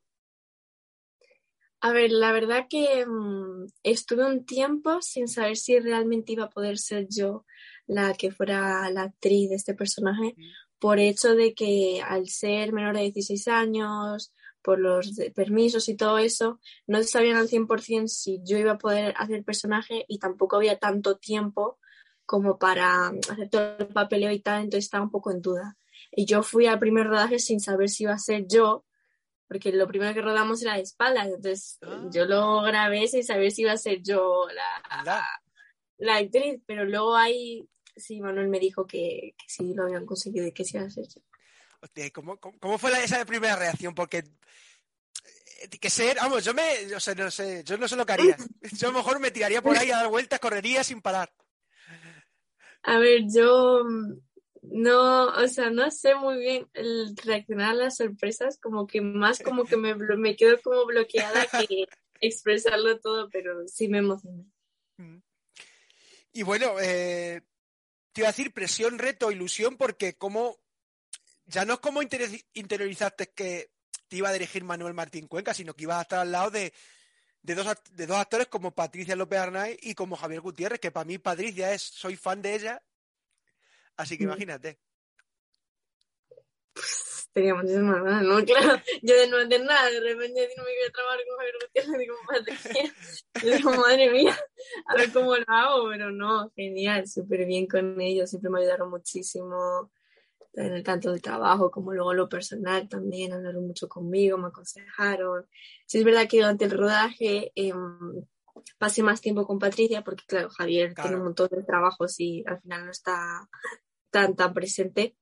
A 1.82 1.92
ver, 1.92 2.12
la 2.12 2.32
verdad 2.32 2.68
que 2.70 3.06
mm, 3.06 3.66
estuve 3.84 4.26
un 4.26 4.46
tiempo 4.46 5.02
sin 5.02 5.28
saber 5.28 5.58
si 5.58 5.80
realmente 5.80 6.34
iba 6.34 6.46
a 6.46 6.50
poder 6.50 6.78
ser 6.78 7.08
yo 7.10 7.46
la 7.88 8.14
que 8.14 8.32
fuera 8.32 8.90
la 8.92 9.04
actriz 9.04 9.50
de 9.50 9.56
este 9.56 9.74
personaje, 9.74 10.36
por 10.78 11.00
hecho 11.00 11.36
de 11.36 11.56
que 11.56 12.04
al 12.06 12.28
ser 12.28 12.74
menor 12.74 12.96
de 12.96 13.04
16 13.04 13.48
años, 13.48 14.34
por 14.62 14.78
los 14.78 15.20
permisos 15.34 15.90
y 15.90 15.96
todo 15.96 16.20
eso, 16.20 16.60
no 16.86 17.02
sabían 17.02 17.38
al 17.38 17.48
100% 17.48 18.08
si 18.08 18.40
yo 18.44 18.58
iba 18.58 18.74
a 18.74 18.78
poder 18.78 19.16
hacer 19.18 19.38
el 19.38 19.44
personaje 19.44 20.06
y 20.08 20.20
tampoco 20.20 20.58
había 20.58 20.78
tanto 20.78 21.18
tiempo 21.18 21.80
como 22.30 22.60
para 22.60 23.08
hacer 23.08 23.50
todo 23.50 23.76
el 23.80 23.88
papeleo 23.88 24.31
y 24.31 24.40
tal, 24.40 24.62
entonces 24.62 24.86
estaba 24.86 25.04
un 25.04 25.10
poco 25.10 25.31
en 25.31 25.42
duda. 25.42 25.76
Y 26.12 26.28
yo 26.28 26.44
fui 26.44 26.68
al 26.68 26.78
primer 26.78 27.08
rodaje 27.08 27.40
sin 27.40 27.60
saber 27.60 27.90
si 27.90 28.04
iba 28.04 28.14
a 28.14 28.20
ser 28.20 28.46
yo 28.48 28.86
porque 29.48 29.72
lo 29.72 29.88
primero 29.88 30.14
que 30.14 30.22
rodamos 30.22 30.62
era 30.62 30.76
de 30.76 30.81
espaldas, 30.81 31.26
entonces 31.26 31.80
ah. 31.81 32.08
yo 32.14 32.26
lo 32.26 32.62
grabé 32.62 33.08
sin 33.08 33.24
saber 33.24 33.52
si 33.52 33.64
iba 33.64 33.72
a 33.72 33.78
ser 33.78 34.04
yo 34.04 34.46
la, 34.54 35.26
la, 35.98 36.18
actriz, 36.18 36.62
pero 36.68 36.86
luego 36.86 37.16
ahí 37.16 37.68
sí, 37.96 38.22
Manuel 38.22 38.48
me 38.48 38.60
dijo 38.60 38.86
que, 38.86 39.34
que 39.36 39.46
sí 39.48 39.74
lo 39.74 39.86
habían 39.86 40.06
conseguido 40.06 40.46
y 40.46 40.52
que 40.52 40.64
sí 40.64 40.78
iba 40.78 40.86
a 40.86 40.92
ser 40.92 41.08
yo. 41.08 41.22
Hostia, 41.81 42.12
¿cómo, 42.12 42.38
cómo, 42.38 42.78
fue 42.78 42.92
la, 42.92 43.04
esa 43.04 43.26
primera 43.26 43.56
reacción? 43.56 43.96
Porque 43.96 44.20
eh, 44.20 45.70
que 45.81 45.90
ser, 45.90 46.18
vamos, 46.18 46.45
yo 46.45 46.54
me, 46.54 46.94
o 46.95 47.00
sea, 47.00 47.16
no 47.16 47.31
sé, 47.31 47.64
yo 47.64 47.76
no 47.80 47.88
sé 47.88 47.95
lo 47.95 48.06
que 48.06 48.14
haría. 48.14 48.38
Yo 48.78 48.90
a 48.90 48.92
lo 48.92 49.00
mejor 49.00 49.19
me 49.19 49.31
tiraría 49.31 49.64
por 49.64 49.76
ahí 49.76 49.90
a 49.90 49.98
dar 49.98 50.09
vueltas, 50.09 50.40
correría 50.40 50.83
sin 50.83 51.02
parar. 51.02 51.33
A 52.83 52.98
ver, 52.98 53.24
yo 53.33 53.83
no, 54.62 55.26
o 55.28 55.48
sea, 55.48 55.69
no 55.69 55.90
sé 55.92 56.16
muy 56.16 56.38
bien 56.38 56.69
el 56.74 57.16
reaccionar 57.18 57.71
a 57.71 57.76
las 57.76 57.98
sorpresas, 57.98 58.59
como 58.59 58.88
que 58.88 59.02
más 59.02 59.40
como 59.40 59.66
que 59.66 59.78
me, 59.78 59.95
me 59.95 60.36
quedo 60.36 60.62
como 60.62 60.86
bloqueada 60.86 61.48
que 61.68 61.86
expresarlo 62.21 63.00
todo, 63.00 63.30
pero 63.30 63.68
sí 63.68 63.88
me 63.88 64.00
emocioné. 64.00 64.45
Mm. 64.98 65.18
Y 66.33 66.44
bueno, 66.44 66.80
eh, 66.80 67.42
te 68.12 68.21
iba 68.21 68.28
a 68.30 68.31
decir 68.31 68.54
presión, 68.54 69.00
reto, 69.00 69.31
ilusión, 69.31 69.78
porque 69.78 70.16
como 70.16 70.57
ya 71.45 71.66
no 71.66 71.74
es 71.74 71.80
como 71.80 72.02
interiorizaste 72.02 73.31
que 73.31 73.71
te 74.07 74.18
iba 74.18 74.30
a 74.30 74.33
dirigir 74.33 74.64
Manuel 74.64 74.94
Martín 74.94 75.28
Cuenca, 75.28 75.54
sino 75.54 75.74
que 75.74 75.83
ibas 75.83 76.00
a 76.00 76.02
estar 76.04 76.19
al 76.19 76.31
lado 76.31 76.52
de, 76.52 76.74
de, 77.42 77.56
dos, 77.56 77.68
de 77.92 78.08
dos 78.08 78.18
actores 78.18 78.48
como 78.48 78.72
Patricia 78.72 79.16
López 79.16 79.40
Arnaiz 79.40 79.78
y 79.81 79.96
como 79.96 80.16
Javier 80.16 80.42
Gutiérrez, 80.42 80.80
que 80.80 80.92
para 80.92 81.06
mí 81.06 81.18
Patricia 81.18 81.74
es, 81.74 81.81
soy 81.81 82.16
fan 82.16 82.42
de 82.42 82.56
ella 82.56 82.81
Así 84.00 84.18
que 84.18 84.24
mm. 84.24 84.28
imagínate. 84.28 84.80
Tenía 87.34 87.54
muchísimas 87.54 88.02
ganas, 88.02 88.24
¿no? 88.24 88.36
Claro, 88.46 88.81
yo 89.02 89.16
de 89.16 89.28
no 89.28 89.38
hacer 89.38 89.62
nada, 89.62 89.90
de 89.90 90.00
repente 90.00 90.50
no 90.56 90.64
me 90.64 90.69
voy 90.69 90.88
a 90.88 90.92
trabajar 90.92 91.19
con 91.28 91.38
Javier 91.38 91.56
Gutiérrez, 91.62 92.00
digo, 92.00 92.16
madre 92.26 92.94
Yo 93.44 93.58
digo, 93.58 93.72
madre 93.72 94.10
mía, 94.10 94.40
a 94.88 94.96
ver 94.96 95.12
cómo 95.12 95.36
lo 95.36 95.44
hago, 95.48 95.90
pero 95.90 96.12
no, 96.12 96.50
genial, 96.56 97.08
súper 97.10 97.46
bien 97.46 97.68
con 97.68 98.00
ellos, 98.00 98.30
siempre 98.30 98.50
me 98.50 98.62
ayudaron 98.62 98.90
muchísimo 98.90 99.92
en 100.54 100.74
el 100.74 100.84
tanto 100.84 101.12
del 101.12 101.22
trabajo 101.22 101.72
como 101.72 101.94
luego 101.94 102.14
lo 102.14 102.28
personal 102.28 102.88
también, 102.90 103.34
hablaron 103.34 103.68
mucho 103.68 103.88
conmigo, 103.88 104.38
me 104.38 104.48
aconsejaron. 104.48 105.46
Sí, 105.86 106.00
es 106.00 106.04
verdad 106.04 106.28
que 106.28 106.38
durante 106.38 106.66
el 106.66 106.72
rodaje 106.72 107.52
eh, 107.56 107.74
pasé 108.78 109.04
más 109.04 109.22
tiempo 109.22 109.46
con 109.46 109.60
Patricia 109.60 110.04
porque, 110.04 110.24
claro, 110.28 110.50
Javier 110.50 110.94
tiene 110.94 111.18
un 111.18 111.24
montón 111.24 111.50
de 111.52 111.64
trabajos 111.64 112.20
y 112.20 112.44
al 112.48 112.62
final 112.62 112.86
no 112.86 112.92
está 112.92 113.48
tan, 114.10 114.36
tan 114.36 114.54
presente. 114.54 115.16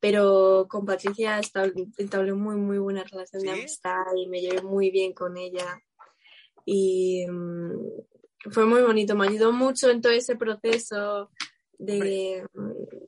Pero 0.00 0.66
con 0.68 0.86
Patricia 0.86 1.38
entablé 1.98 2.32
muy, 2.32 2.56
muy 2.56 2.78
buena 2.78 3.04
relación 3.04 3.42
de 3.42 3.50
amistad 3.50 4.02
y 4.16 4.28
me 4.28 4.40
llevé 4.40 4.62
muy 4.62 4.90
bien 4.90 5.12
con 5.12 5.36
ella. 5.36 5.78
Y 6.64 7.26
mm, 7.28 8.50
fue 8.50 8.64
muy 8.64 8.80
bonito, 8.80 9.14
me 9.14 9.28
ayudó 9.28 9.52
mucho 9.52 9.90
en 9.90 10.00
todo 10.00 10.12
ese 10.12 10.36
proceso 10.36 11.30
de, 11.80 12.46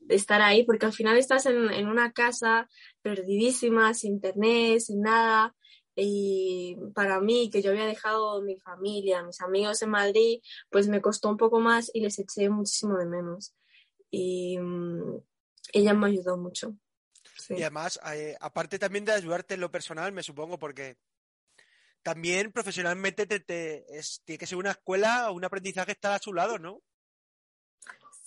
de 0.00 0.14
estar 0.14 0.40
ahí, 0.42 0.64
porque 0.64 0.86
al 0.86 0.92
final 0.92 1.16
estás 1.16 1.46
en, 1.46 1.70
en, 1.70 1.86
una 1.86 2.12
casa 2.12 2.68
perdidísima, 3.02 3.94
sin 3.94 4.14
internet, 4.14 4.80
sin 4.80 5.02
nada, 5.02 5.54
y 5.94 6.76
para 6.94 7.20
mí, 7.20 7.50
que 7.50 7.60
yo 7.60 7.70
había 7.70 7.86
dejado 7.86 8.42
mi 8.42 8.58
familia, 8.58 9.22
mis 9.22 9.40
amigos 9.42 9.82
en 9.82 9.90
Madrid, 9.90 10.40
pues 10.70 10.88
me 10.88 11.02
costó 11.02 11.28
un 11.28 11.36
poco 11.36 11.60
más 11.60 11.90
y 11.92 12.00
les 12.00 12.18
eché 12.18 12.48
muchísimo 12.48 12.96
de 12.96 13.06
menos. 13.06 13.54
Y 14.10 14.58
mm, 14.58 15.18
ella 15.74 15.94
me 15.94 16.06
ayudó 16.06 16.38
mucho. 16.38 16.74
Sí. 17.36 17.54
Y 17.56 17.62
además, 17.62 18.00
eh, 18.14 18.36
aparte 18.40 18.78
también 18.78 19.04
de 19.04 19.12
ayudarte 19.12 19.54
en 19.54 19.60
lo 19.60 19.70
personal, 19.70 20.12
me 20.12 20.22
supongo, 20.22 20.58
porque 20.58 20.96
también 22.02 22.52
profesionalmente 22.52 23.26
te, 23.26 23.40
te- 23.40 23.84
es- 23.98 24.22
tiene 24.24 24.38
que 24.38 24.46
ser 24.46 24.58
una 24.58 24.70
escuela 24.72 25.30
o 25.30 25.34
un 25.34 25.44
aprendizaje 25.44 25.92
estar 25.92 26.12
a 26.12 26.18
su 26.18 26.32
lado, 26.32 26.58
¿no? 26.58 26.82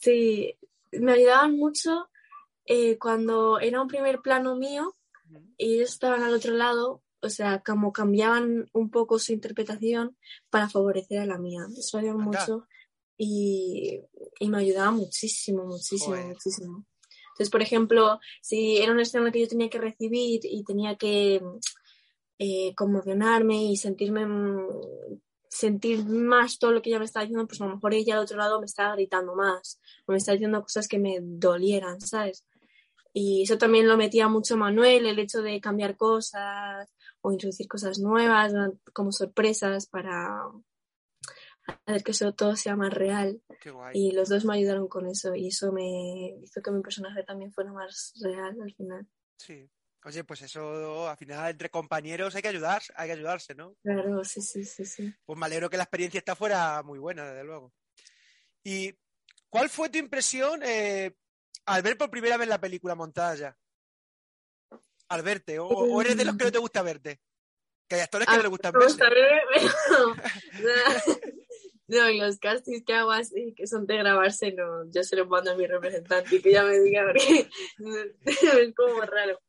Sí, 0.05 0.55
me 0.91 1.13
ayudaban 1.13 1.57
mucho 1.57 2.09
eh, 2.65 3.00
cuando 3.00 3.59
era 3.59 3.81
un 3.81 3.88
primer 3.88 4.21
plano 4.21 4.55
mío 4.55 4.95
y 5.57 5.77
ellos 5.77 5.93
estaban 5.93 6.21
al 6.21 6.35
otro 6.35 6.53
lado, 6.53 7.01
o 7.21 7.29
sea, 7.31 7.63
como 7.65 7.91
cambiaban 7.91 8.69
un 8.71 8.91
poco 8.91 9.17
su 9.17 9.33
interpretación 9.33 10.15
para 10.51 10.69
favorecer 10.69 11.17
a 11.17 11.25
la 11.25 11.39
mía. 11.39 11.65
Eso 11.75 11.97
ayudaba 11.97 12.19
mucho 12.19 12.67
y, 13.17 14.00
y 14.39 14.47
me 14.47 14.59
ayudaba 14.59 14.91
muchísimo, 14.91 15.65
muchísimo, 15.65 16.15
Joder. 16.15 16.27
muchísimo. 16.27 16.85
Entonces, 17.29 17.50
por 17.50 17.63
ejemplo, 17.63 18.19
si 18.43 18.77
era 18.77 18.91
una 18.91 19.01
escena 19.01 19.31
que 19.31 19.41
yo 19.41 19.47
tenía 19.47 19.71
que 19.71 19.79
recibir 19.79 20.41
y 20.43 20.63
tenía 20.65 20.97
que 20.97 21.41
eh, 22.38 22.75
conmocionarme 22.75 23.71
y 23.71 23.75
sentirme 23.75 24.27
sentir 25.55 26.05
más 26.05 26.59
todo 26.59 26.71
lo 26.74 26.81
que 26.81 26.89
ella 26.89 27.00
me 27.00 27.05
estaba 27.05 27.24
diciendo, 27.24 27.47
pues 27.47 27.62
a 27.62 27.65
lo 27.65 27.75
mejor 27.75 27.93
ella 27.93 28.15
al 28.15 28.24
otro 28.24 28.38
lado 28.38 28.59
me 28.59 28.65
estaba 28.65 28.93
gritando 28.95 29.35
más 29.35 29.79
o 30.05 30.12
me 30.12 30.17
estaba 30.17 30.33
diciendo 30.33 30.62
cosas 30.62 30.88
que 30.88 31.00
me 31.00 31.19
dolieran, 31.21 32.01
¿sabes? 32.01 32.45
Y 33.13 33.43
eso 33.43 33.57
también 33.57 33.88
lo 33.88 33.95
metía 33.95 34.27
mucho 34.27 34.57
Manuel, 34.57 35.05
el 35.05 35.19
hecho 35.19 35.41
de 35.41 35.62
cambiar 35.62 35.95
cosas 35.95 36.93
o 37.21 37.31
introducir 37.31 37.67
cosas 37.69 38.00
nuevas 38.00 38.51
como 38.91 39.13
sorpresas 39.13 39.88
para 39.88 40.43
hacer 41.85 42.03
que 42.03 42.12
eso 42.12 42.33
todo 42.33 42.57
sea 42.57 42.75
más 42.75 42.93
real. 42.93 43.41
Y 43.93 44.12
los 44.12 44.27
dos 44.27 44.43
me 44.43 44.55
ayudaron 44.55 44.89
con 44.89 45.07
eso 45.07 45.33
y 45.33 45.47
eso 45.47 45.71
me 45.71 46.35
hizo 46.43 46.62
que 46.62 46.71
mi 46.71 46.81
personaje 46.81 47.24
también 47.24 47.53
fuera 47.53 47.71
más 47.71 48.13
real 48.21 48.57
al 48.62 48.74
final. 48.74 49.07
Sí. 49.38 49.69
Oye, 50.05 50.24
pues 50.24 50.43
eso, 50.43 51.09
al 51.09 51.17
final, 51.17 51.50
entre 51.50 51.71
compañeros 51.71 52.35
hay 52.35 52.43
que 52.43 52.50
ayudar, 52.50 52.79
hay 52.95 53.07
que 53.07 53.13
ayudarse, 53.13 53.55
¿no? 53.55 53.75
Claro, 53.81 54.24
sí, 54.24 54.39
sí, 54.39 54.63
sí, 54.63 54.85
sí. 54.85 55.12
Pues 55.25 55.39
me 55.39 55.47
alegro 55.47 55.67
que 55.67 55.77
la 55.77 55.83
experiencia 55.83 56.19
esta 56.19 56.35
fuera 56.35 56.83
muy 56.83 57.00
buena, 57.00 57.25
desde 57.25 57.43
luego. 57.43 57.74
¿Y 58.63 58.95
cuál 59.50 59.67
fue 59.67 59.89
tu 59.89 59.97
impresión 59.97 60.62
eh, 60.63 61.15
al 61.65 61.81
ver 61.81 61.97
por 61.97 62.12
primera 62.12 62.38
vez 62.38 62.47
la 62.47 62.62
película 62.62 62.93
montada 62.93 63.33
ya? 63.33 63.57
Al 65.09 65.24
verte, 65.24 65.57
o, 65.57 65.67
o 65.67 66.01
eres 66.01 66.15
de 66.15 66.25
los 66.25 66.38
que 66.38 66.45
no 66.45 66.51
te 66.51 66.59
gusta 66.59 66.83
verte. 66.83 67.19
Que 67.88 67.95
hay 67.95 68.01
actores 68.01 68.27
que 68.27 68.38
no 68.38 68.43
les 68.43 68.51
verse. 68.51 68.69
gusta 68.77 69.09
pero 69.09 70.15
no, 71.88 72.09
y 72.12 72.19
los 72.19 72.38
castings 72.38 72.83
que 72.85 72.93
hago 72.93 73.12
así, 73.12 73.55
que 73.55 73.65
son 73.65 73.88
de 73.88 73.97
grabarse, 73.97 74.51
no, 74.51 74.88
yo 74.91 75.03
se 75.03 75.15
lo 75.15 75.25
mando 75.25 75.51
a 75.51 75.55
mi 75.55 75.65
representante 75.65 76.35
y 76.35 76.41
que 76.41 76.51
ya 76.51 76.63
me 76.63 76.79
diga 76.79 77.05
porque 77.07 77.50
es 78.67 78.75
como 78.75 79.01
raro. 79.01 79.39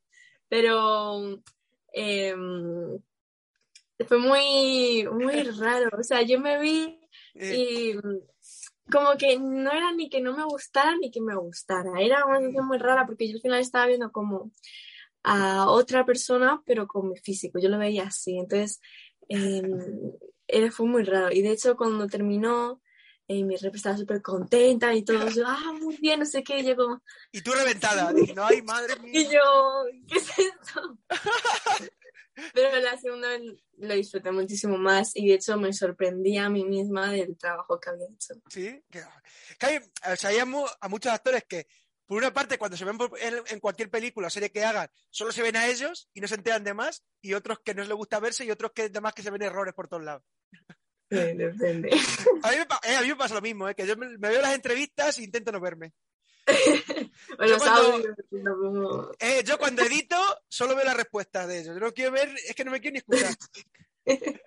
Pero 0.48 1.42
em, 1.92 2.98
fue 4.06 4.18
muy, 4.18 5.08
muy 5.10 5.42
raro. 5.58 5.90
O 5.98 6.02
sea, 6.02 6.22
yo 6.22 6.40
me 6.40 6.60
vi 6.60 7.00
Eh, 7.34 7.56
y 7.56 7.94
como 8.90 9.16
que 9.18 9.38
no 9.38 9.70
era 9.72 9.92
ni 9.92 10.08
que 10.08 10.20
no 10.20 10.36
me 10.36 10.44
gustara 10.44 10.96
ni 10.96 11.10
que 11.10 11.20
me 11.20 11.34
gustara. 11.34 12.00
Era 12.00 12.24
una 12.24 12.38
sensación 12.38 12.66
muy 12.66 12.78
rara 12.78 13.04
porque 13.06 13.28
yo 13.28 13.34
al 13.34 13.42
final 13.42 13.60
estaba 13.60 13.86
viendo 13.86 14.10
como 14.12 14.52
a 15.24 15.68
otra 15.68 16.06
persona, 16.06 16.62
pero 16.64 16.86
con 16.86 17.08
mi 17.10 17.16
físico. 17.18 17.58
Yo 17.58 17.68
lo 17.68 17.78
veía 17.78 18.04
así. 18.04 18.38
Entonces, 18.38 18.80
era, 20.48 20.70
fue 20.70 20.86
muy 20.86 21.02
raro. 21.02 21.32
Y 21.32 21.42
de 21.42 21.50
hecho, 21.50 21.76
cuando 21.76 22.06
terminó, 22.06 22.80
eh, 23.28 23.42
mi 23.44 23.56
rep 23.56 23.74
estaba 23.74 23.96
súper 23.96 24.22
contenta 24.22 24.94
y 24.94 25.02
todo. 25.04 25.28
Yo, 25.30 25.44
ah, 25.46 25.72
muy 25.80 25.96
bien, 25.96 26.20
no 26.20 26.26
sé 26.26 26.42
qué. 26.44 26.60
Y 26.60 26.64
yo 26.66 26.76
como, 26.76 27.02
y 27.32 27.40
tú 27.42 27.52
reventada, 27.52 28.12
diciendo, 28.12 28.44
ay, 28.44 28.62
madre 28.62 28.94
y 28.98 29.00
mía. 29.00 29.30
yo, 29.32 29.84
¿qué 30.08 30.18
es 30.18 30.28
esto? 30.38 30.98
Pero 32.52 32.80
la 32.80 32.98
segunda 32.98 33.28
vez 33.28 33.40
lo 33.78 33.94
disfruté 33.94 34.30
muchísimo 34.30 34.76
más 34.76 35.16
y 35.16 35.26
de 35.28 35.34
hecho 35.36 35.56
me 35.56 35.72
sorprendí 35.72 36.36
a 36.36 36.50
mí 36.50 36.64
misma 36.64 37.10
del 37.10 37.36
trabajo 37.38 37.80
que 37.80 37.88
había 37.90 38.06
hecho. 38.06 38.34
Sí, 38.50 38.82
que, 38.90 39.02
que 39.58 39.66
hay, 39.66 39.76
o 40.12 40.16
sea, 40.16 40.30
hay 40.30 40.38
a, 40.38 40.44
mu- 40.44 40.66
a 40.80 40.88
muchos 40.88 41.12
actores 41.12 41.44
que, 41.48 41.66
por 42.04 42.18
una 42.18 42.34
parte, 42.34 42.58
cuando 42.58 42.76
se 42.76 42.84
ven 42.84 42.98
por- 42.98 43.18
en, 43.18 43.42
en 43.48 43.58
cualquier 43.58 43.88
película 43.90 44.26
o 44.26 44.30
serie 44.30 44.50
que 44.52 44.62
hagan, 44.64 44.90
solo 45.10 45.32
se 45.32 45.40
ven 45.42 45.56
a 45.56 45.66
ellos 45.66 46.10
y 46.12 46.20
no 46.20 46.28
se 46.28 46.34
enteran 46.34 46.62
de 46.62 46.74
más, 46.74 47.02
y 47.22 47.32
otros 47.32 47.60
que 47.64 47.74
no 47.74 47.82
les 47.82 47.96
gusta 47.96 48.20
verse 48.20 48.44
y 48.44 48.50
otros 48.50 48.72
que 48.74 48.82
además 48.82 49.14
que 49.14 49.22
se 49.22 49.30
ven 49.30 49.42
errores 49.42 49.72
por 49.72 49.88
todos 49.88 50.04
lados. 50.04 50.22
Sí, 51.10 51.16
depende. 51.16 51.90
A 52.42 52.50
mí 52.50 52.56
me, 52.58 52.66
pa- 52.66 52.80
eh, 52.84 52.96
a 52.96 53.00
mí 53.02 53.08
me 53.08 53.16
pasa 53.16 53.34
lo 53.34 53.40
mismo, 53.40 53.68
eh, 53.68 53.74
que 53.74 53.86
yo 53.86 53.96
me, 53.96 54.18
me 54.18 54.28
veo 54.28 54.40
las 54.42 54.54
entrevistas 54.54 55.18
e 55.18 55.22
intento 55.24 55.52
no 55.52 55.60
verme. 55.60 55.92
O 57.38 57.44
los 57.44 57.58
cuando- 57.62 58.02
no, 58.30 59.10
Eh, 59.18 59.42
yo 59.44 59.58
cuando 59.58 59.82
edito 59.82 60.16
solo 60.48 60.74
veo 60.76 60.84
las 60.84 60.96
respuestas 60.96 61.46
de 61.48 61.60
ellos. 61.60 61.74
Yo 61.74 61.80
no 61.80 61.92
quiero 61.92 62.12
ver, 62.12 62.28
es 62.46 62.54
que 62.54 62.64
no 62.64 62.70
me 62.70 62.80
quiero 62.80 62.92
ni 62.94 62.98
escuchar. 62.98 63.34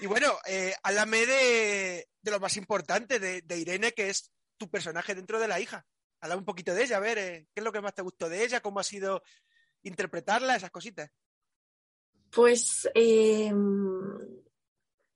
Y 0.00 0.06
bueno, 0.06 0.32
eh, 0.46 0.72
háblame 0.84 1.26
de, 1.26 2.08
de 2.22 2.30
lo 2.30 2.38
más 2.38 2.56
importante 2.56 3.18
de, 3.18 3.42
de 3.42 3.58
Irene, 3.58 3.90
que 3.92 4.08
es 4.08 4.30
tu 4.56 4.70
personaje 4.70 5.16
dentro 5.16 5.40
de 5.40 5.48
la 5.48 5.58
hija. 5.58 5.84
Habla 6.20 6.36
un 6.36 6.44
poquito 6.44 6.72
de 6.74 6.84
ella, 6.84 6.98
a 6.98 7.00
ver, 7.00 7.18
¿qué 7.18 7.48
es 7.56 7.64
lo 7.64 7.72
que 7.72 7.80
más 7.80 7.92
te 7.92 8.02
gustó 8.02 8.28
de 8.28 8.44
ella? 8.44 8.60
¿Cómo 8.60 8.78
ha 8.78 8.84
sido 8.84 9.22
interpretarla? 9.82 10.54
Esas 10.54 10.70
cositas. 10.70 11.10
Pues 12.30 12.88
eh, 12.94 13.52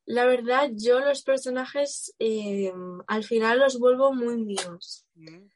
la 0.09 0.25
verdad, 0.25 0.71
yo 0.73 1.01
los 1.01 1.23
personajes 1.23 2.15
eh, 2.19 2.73
al 3.07 3.25
final 3.25 3.59
los 3.59 3.79
vuelvo 3.79 4.15
muy 4.15 4.39
míos. 4.39 5.05
Mm, 5.15 5.51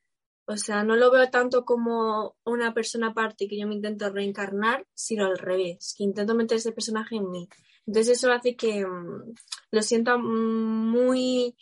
O 0.45 0.57
sea, 0.59 0.85
no 0.85 0.95
lo 0.95 1.11
veo 1.11 1.31
tanto 1.31 1.65
como 1.65 2.37
una 2.45 2.75
persona 2.75 3.09
aparte 3.09 3.49
que 3.49 3.59
yo 3.59 3.67
me 3.67 3.77
intento 3.77 4.11
reencarnar, 4.11 4.87
sino 4.93 5.25
al 5.25 5.39
revés, 5.39 5.95
que 5.97 6.05
intento 6.05 6.35
meter 6.35 6.59
ese 6.59 6.73
personaje 6.73 7.17
en 7.17 7.31
mí. 7.31 7.49
Entonces 7.87 8.19
eso 8.19 8.31
hace 8.31 8.55
que 8.55 8.85
mm, 8.85 9.33
lo 9.71 9.83
sienta 9.83 10.19
muy 10.19 11.57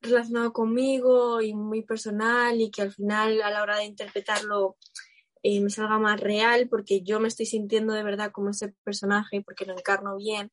relacionado 0.00 0.54
conmigo 0.54 1.42
y 1.42 1.52
muy 1.52 1.82
personal 1.82 2.58
y 2.58 2.70
que 2.70 2.80
al 2.80 2.92
final 2.92 3.42
a 3.42 3.50
la 3.50 3.62
hora 3.62 3.76
de 3.76 3.84
interpretarlo 3.84 4.78
eh, 5.42 5.60
me 5.60 5.68
salga 5.68 5.98
más 5.98 6.18
real 6.18 6.70
porque 6.70 7.02
yo 7.02 7.20
me 7.20 7.28
estoy 7.28 7.44
sintiendo 7.44 7.92
de 7.92 8.02
verdad 8.02 8.32
como 8.32 8.48
ese 8.48 8.68
personaje 8.82 9.42
porque 9.42 9.66
lo 9.66 9.74
encarno 9.74 10.16
bien 10.16 10.50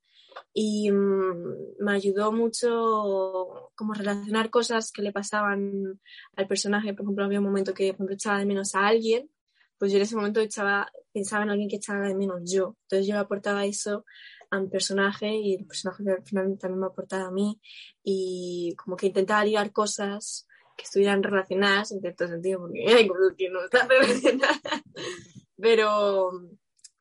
y 0.54 0.92
mm, 0.92 1.76
me 1.80 1.92
ayudó 1.94 2.32
mucho 2.32 3.72
como 3.76 3.94
relacionar 3.94 4.50
cosas 4.50 4.92
que 4.92 5.02
le 5.02 5.12
pasaban 5.12 6.00
al 6.36 6.48
personaje. 6.48 6.94
Por 6.94 7.06
ejemplo, 7.06 7.26
había 7.26 7.40
un 7.40 7.46
momento 7.46 7.74
que 7.74 7.88
por 7.94 7.96
ejemplo, 7.96 8.16
echaba 8.16 8.40
de 8.40 8.46
menos 8.46 8.76
a 8.76 8.88
alguien, 8.88 9.30
pues 9.78 9.92
yo 9.92 9.98
en 9.98 10.04
ese 10.04 10.16
momento 10.16 10.40
echaba, 10.40 10.92
pensaba 11.14 11.44
en 11.44 11.52
alguien 11.52 11.70
que 11.70 11.76
echaba 11.78 12.08
de 12.08 12.16
menos 12.16 12.42
yo. 12.52 12.76
Entonces 12.84 13.08
yo 13.08 13.14
le 13.14 13.20
aportaba 13.20 13.66
eso 13.66 14.06
a 14.50 14.60
mi 14.60 14.68
personaje 14.68 15.30
y 15.30 15.56
el 15.56 15.66
personaje 15.66 16.04
al 16.10 16.24
final 16.24 16.58
también 16.58 16.80
me 16.80 16.88
aportaba 16.88 17.28
a 17.28 17.32
mí 17.32 17.60
y 18.04 18.74
como 18.78 18.96
que 18.96 19.08
intentaba 19.08 19.44
ligar 19.44 19.72
cosas 19.72 20.48
que 20.78 20.84
estuvieran 20.84 21.24
relacionadas 21.24 21.92
en 21.92 22.02
cierto 22.02 22.28
sentido, 22.28 22.62
porque 22.62 22.86
hay 22.88 23.08
cosas 23.08 23.34
que 23.38 23.50
no 23.50 23.64
están 23.64 23.90
relacionadas, 23.90 24.62
pero 25.58 26.32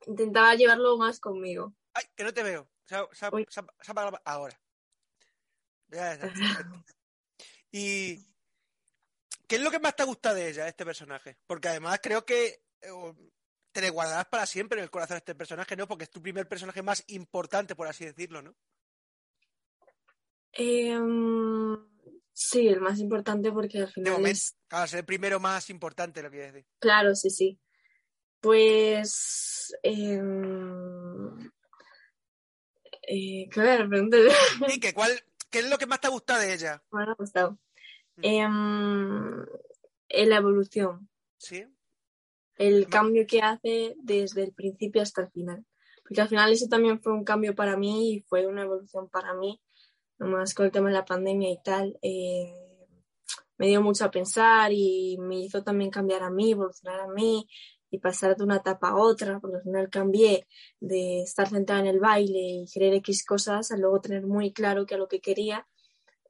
intentaba 0.07 0.55
llevarlo 0.55 0.97
más 0.97 1.21
conmigo. 1.21 1.75
Ay, 1.95 2.05
que 2.17 2.25
no 2.25 2.33
te 2.33 2.43
veo. 2.43 2.69
Se 2.87 2.95
ha, 2.97 3.07
se 3.13 3.27
ha- 3.27 3.31
Uy. 3.33 3.47
se 3.51 3.61
ha- 3.61 3.67
se 3.83 3.91
ha 3.91 3.93
apagado- 3.93 4.21
ahora. 4.25 4.61
Ya 5.89 6.15
está. 6.15 6.27
Y 7.73 8.17
¿qué 9.47 9.57
es 9.57 9.61
lo 9.61 9.71
que 9.71 9.79
más 9.81 9.95
te 9.95 10.05
gusta 10.05 10.33
de 10.33 10.49
ella, 10.49 10.63
de 10.65 10.71
este 10.71 10.85
personaje? 10.87 11.37
Porque 11.47 11.69
además 11.69 12.01
creo 12.03 12.25
que 12.25 12.63
eh, 12.81 12.91
te 13.73 13.81
le 13.83 13.91
guardarás 13.91 14.27
para 14.27 14.47
siempre 14.47 14.79
en 14.79 14.85
el 14.85 14.91
corazón 14.91 15.17
de 15.17 15.19
este 15.19 15.35
personaje, 15.35 15.77
¿no? 15.77 15.87
Porque 15.87 16.05
es 16.05 16.11
tu 16.11 16.23
primer 16.23 16.49
personaje 16.49 16.81
más 16.83 17.05
importante, 17.09 17.75
por 17.77 17.87
así 17.89 18.05
decirlo, 18.07 18.41
¿no? 18.41 18.55
Em, 20.53 21.77
sí, 22.33 22.69
el 22.69 22.81
más 22.81 22.99
importante 22.99 23.53
porque 23.53 23.79
al 23.81 23.87
De 23.87 23.93
final 23.93 24.13
momento. 24.15 24.31
es... 24.39 24.57
Claro, 24.69 24.97
el 24.99 25.05
primero 25.05 25.39
más 25.41 25.69
importante, 25.69 26.23
lo 26.23 26.31
quiero 26.31 26.47
decir. 26.53 26.67
Claro, 26.79 27.15
sí, 27.15 27.29
sí. 27.31 27.61
Pues... 28.41 29.77
em, 29.83 31.51
eh, 33.07 33.49
pregunta- 33.51 34.17
¿Y 34.69 34.81
que 34.81 34.93
cuál, 34.95 35.13
qué 35.51 35.61
es 35.61 35.71
lo 35.71 35.79
que 35.79 35.87
más 35.87 36.01
te 36.01 36.09
gusta 36.09 36.39
de 36.39 36.55
ella? 36.55 36.83
me 36.91 37.03
ha 37.05 37.15
gustado. 37.15 37.59
Mm. 38.17 38.25
En 40.09 40.29
la 40.31 40.37
evolución, 40.37 41.09
¿Sí? 41.39 41.65
el 42.57 42.83
Ma- 42.85 42.89
cambio 42.91 43.27
que 43.27 43.41
hace 43.43 43.95
desde 43.99 44.45
el 44.45 44.53
principio 44.53 45.03
hasta 45.03 45.23
el 45.23 45.31
final. 45.31 45.65
Porque 46.03 46.21
al 46.21 46.29
final 46.29 46.53
eso 46.53 46.67
también 46.69 47.01
fue 47.03 47.13
un 47.13 47.25
cambio 47.25 47.55
para 47.55 47.77
mí 47.77 48.13
y 48.15 48.21
fue 48.21 48.47
una 48.47 48.63
evolución 48.63 49.09
para 49.11 49.35
mí, 49.35 49.61
nomás 50.19 50.55
con 50.55 50.67
el 50.67 50.73
tema 50.73 50.89
de 50.89 50.95
la 50.95 51.05
pandemia 51.05 51.51
y 51.51 51.61
tal. 51.63 51.99
eh, 52.03 52.55
me 53.59 53.67
dio 53.69 53.81
mucho 53.83 54.05
a 54.05 54.11
pensar 54.11 54.71
y 54.73 55.17
me 55.19 55.41
hizo 55.41 55.63
también 55.65 55.91
cambiar 55.91 56.23
a 56.23 56.31
mí, 56.31 56.53
evolucionar 56.53 57.01
a 57.01 57.09
mí 57.09 57.49
y 57.97 57.99
pasar 57.99 58.37
de 58.37 58.45
una 58.45 58.57
etapa 58.57 58.91
a 58.91 58.97
otra, 58.97 59.41
porque 59.41 59.57
al 59.57 59.63
final 59.63 59.91
cambié 59.91 60.47
de 60.81 61.23
estar 61.23 61.49
centrada 61.49 61.81
en 61.81 61.89
el 61.89 62.01
baile 62.01 62.39
y 62.39 62.67
querer 62.73 62.95
X 62.95 63.25
cosas 63.25 63.73
a 63.73 63.77
luego 63.77 64.01
tener 64.01 64.27
muy 64.27 64.53
claro 64.53 64.87
que 64.87 64.95
a 64.95 64.99
lo 64.99 65.09
que 65.09 65.21
quería 65.21 65.67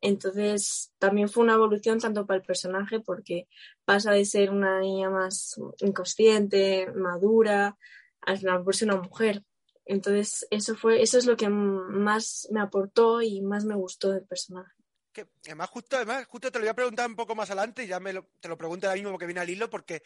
Entonces, 0.00 0.92
también 0.98 1.28
fue 1.28 1.42
una 1.44 1.54
evolución 1.54 1.98
tanto 1.98 2.26
para 2.26 2.38
el 2.38 2.46
personaje 2.46 3.00
porque 3.00 3.48
pasa 3.84 4.12
de 4.12 4.24
ser 4.24 4.50
una 4.50 4.80
niña 4.80 5.10
más 5.10 5.56
inconsciente, 5.78 6.92
madura, 6.94 7.76
al 8.20 8.38
final 8.38 8.62
por 8.62 8.76
ser 8.76 8.88
una 8.88 9.02
mujer. 9.02 9.42
Entonces, 9.84 10.46
eso 10.50 10.74
fue, 10.74 11.00
eso 11.00 11.16
es 11.16 11.26
lo 11.26 11.36
que 11.36 11.48
más 11.48 12.48
me 12.50 12.60
aportó 12.60 13.22
y 13.22 13.40
más 13.40 13.64
me 13.64 13.76
gustó 13.76 14.10
del 14.10 14.26
personaje. 14.26 14.72
Que, 15.12 15.26
además, 15.46 15.70
justo, 15.70 15.96
además, 15.96 16.26
justo 16.26 16.50
te 16.50 16.58
lo 16.58 16.64
voy 16.64 16.70
a 16.70 16.74
preguntar 16.74 17.08
un 17.08 17.16
poco 17.16 17.34
más 17.34 17.48
adelante 17.50 17.84
y 17.84 17.86
ya 17.86 18.00
me 18.00 18.12
lo, 18.12 18.28
te 18.40 18.48
lo 18.48 18.58
pregunto 18.58 18.86
ahora 18.86 18.96
mismo 18.96 19.10
porque 19.12 19.26
viene 19.26 19.40
al 19.40 19.48
hilo, 19.48 19.70
porque 19.70 20.02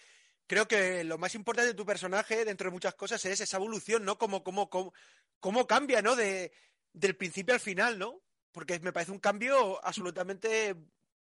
creo 0.50 0.66
que 0.66 1.04
lo 1.04 1.16
más 1.16 1.36
importante 1.36 1.68
de 1.68 1.76
tu 1.76 1.86
personaje, 1.86 2.44
dentro 2.44 2.68
de 2.68 2.72
muchas 2.72 2.96
cosas, 2.96 3.24
es 3.24 3.40
esa 3.40 3.56
evolución, 3.56 4.04
¿no? 4.04 4.18
Cómo, 4.18 4.42
cómo, 4.42 4.68
cómo, 4.68 4.92
cómo 5.38 5.64
cambia, 5.64 6.02
¿no? 6.02 6.16
De, 6.16 6.50
del 6.92 7.14
principio 7.14 7.54
al 7.54 7.60
final, 7.60 8.00
¿no? 8.00 8.20
Porque 8.50 8.80
me 8.80 8.92
parece 8.92 9.12
un 9.12 9.20
cambio 9.20 9.78
absolutamente 9.86 10.74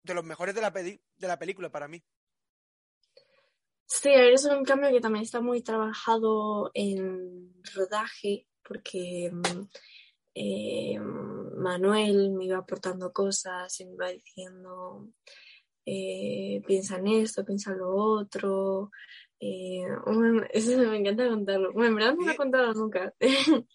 de 0.03 0.13
los 0.13 0.25
mejores 0.25 0.53
de 0.53 0.59
la, 0.59 0.69
de 0.69 0.99
la 1.17 1.39
película 1.39 1.69
para 1.69 1.87
mí. 1.87 2.03
Sí, 3.85 4.09
es 4.13 4.43
un 4.43 4.65
cambio 4.65 4.91
que 4.91 4.99
también 4.99 5.23
está 5.23 5.39
muy 5.39 5.61
trabajado 5.61 6.71
en 6.73 7.53
rodaje, 7.73 8.49
porque 8.67 9.31
eh, 10.33 10.99
Manuel 10.99 12.31
me 12.31 12.47
iba 12.47 12.57
aportando 12.57 13.13
cosas 13.13 13.79
y 13.79 13.85
me 13.85 13.93
iba 13.93 14.09
diciendo, 14.09 15.07
eh, 15.85 16.61
piensa 16.65 16.97
en 16.97 17.07
esto, 17.07 17.45
piensa 17.45 17.71
en 17.71 17.79
lo 17.79 17.95
otro. 17.95 18.91
Eh, 19.39 19.83
eso 20.51 20.77
me 20.77 20.97
encanta 20.97 21.27
contarlo. 21.27 21.73
Bueno, 21.73 21.89
en 21.89 21.95
verdad 21.95 22.13
no 22.13 22.21
me 22.21 22.25
lo 22.27 22.31
he 22.31 22.37
contado 22.37 22.73
nunca. 22.73 23.13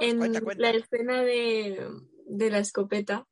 en 0.00 0.32
la 0.58 0.70
escena 0.70 1.22
de, 1.22 1.88
de 2.26 2.50
la 2.50 2.58
escopeta, 2.58 3.26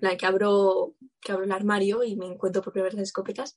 la 0.00 0.16
que 0.16 0.26
abro, 0.26 0.94
que 1.20 1.32
abro 1.32 1.44
el 1.44 1.52
armario 1.52 2.04
y 2.04 2.16
me 2.16 2.26
encuentro 2.26 2.62
por 2.62 2.72
primera 2.72 2.90
vez 2.90 2.94
las 2.94 3.08
escopetas, 3.08 3.56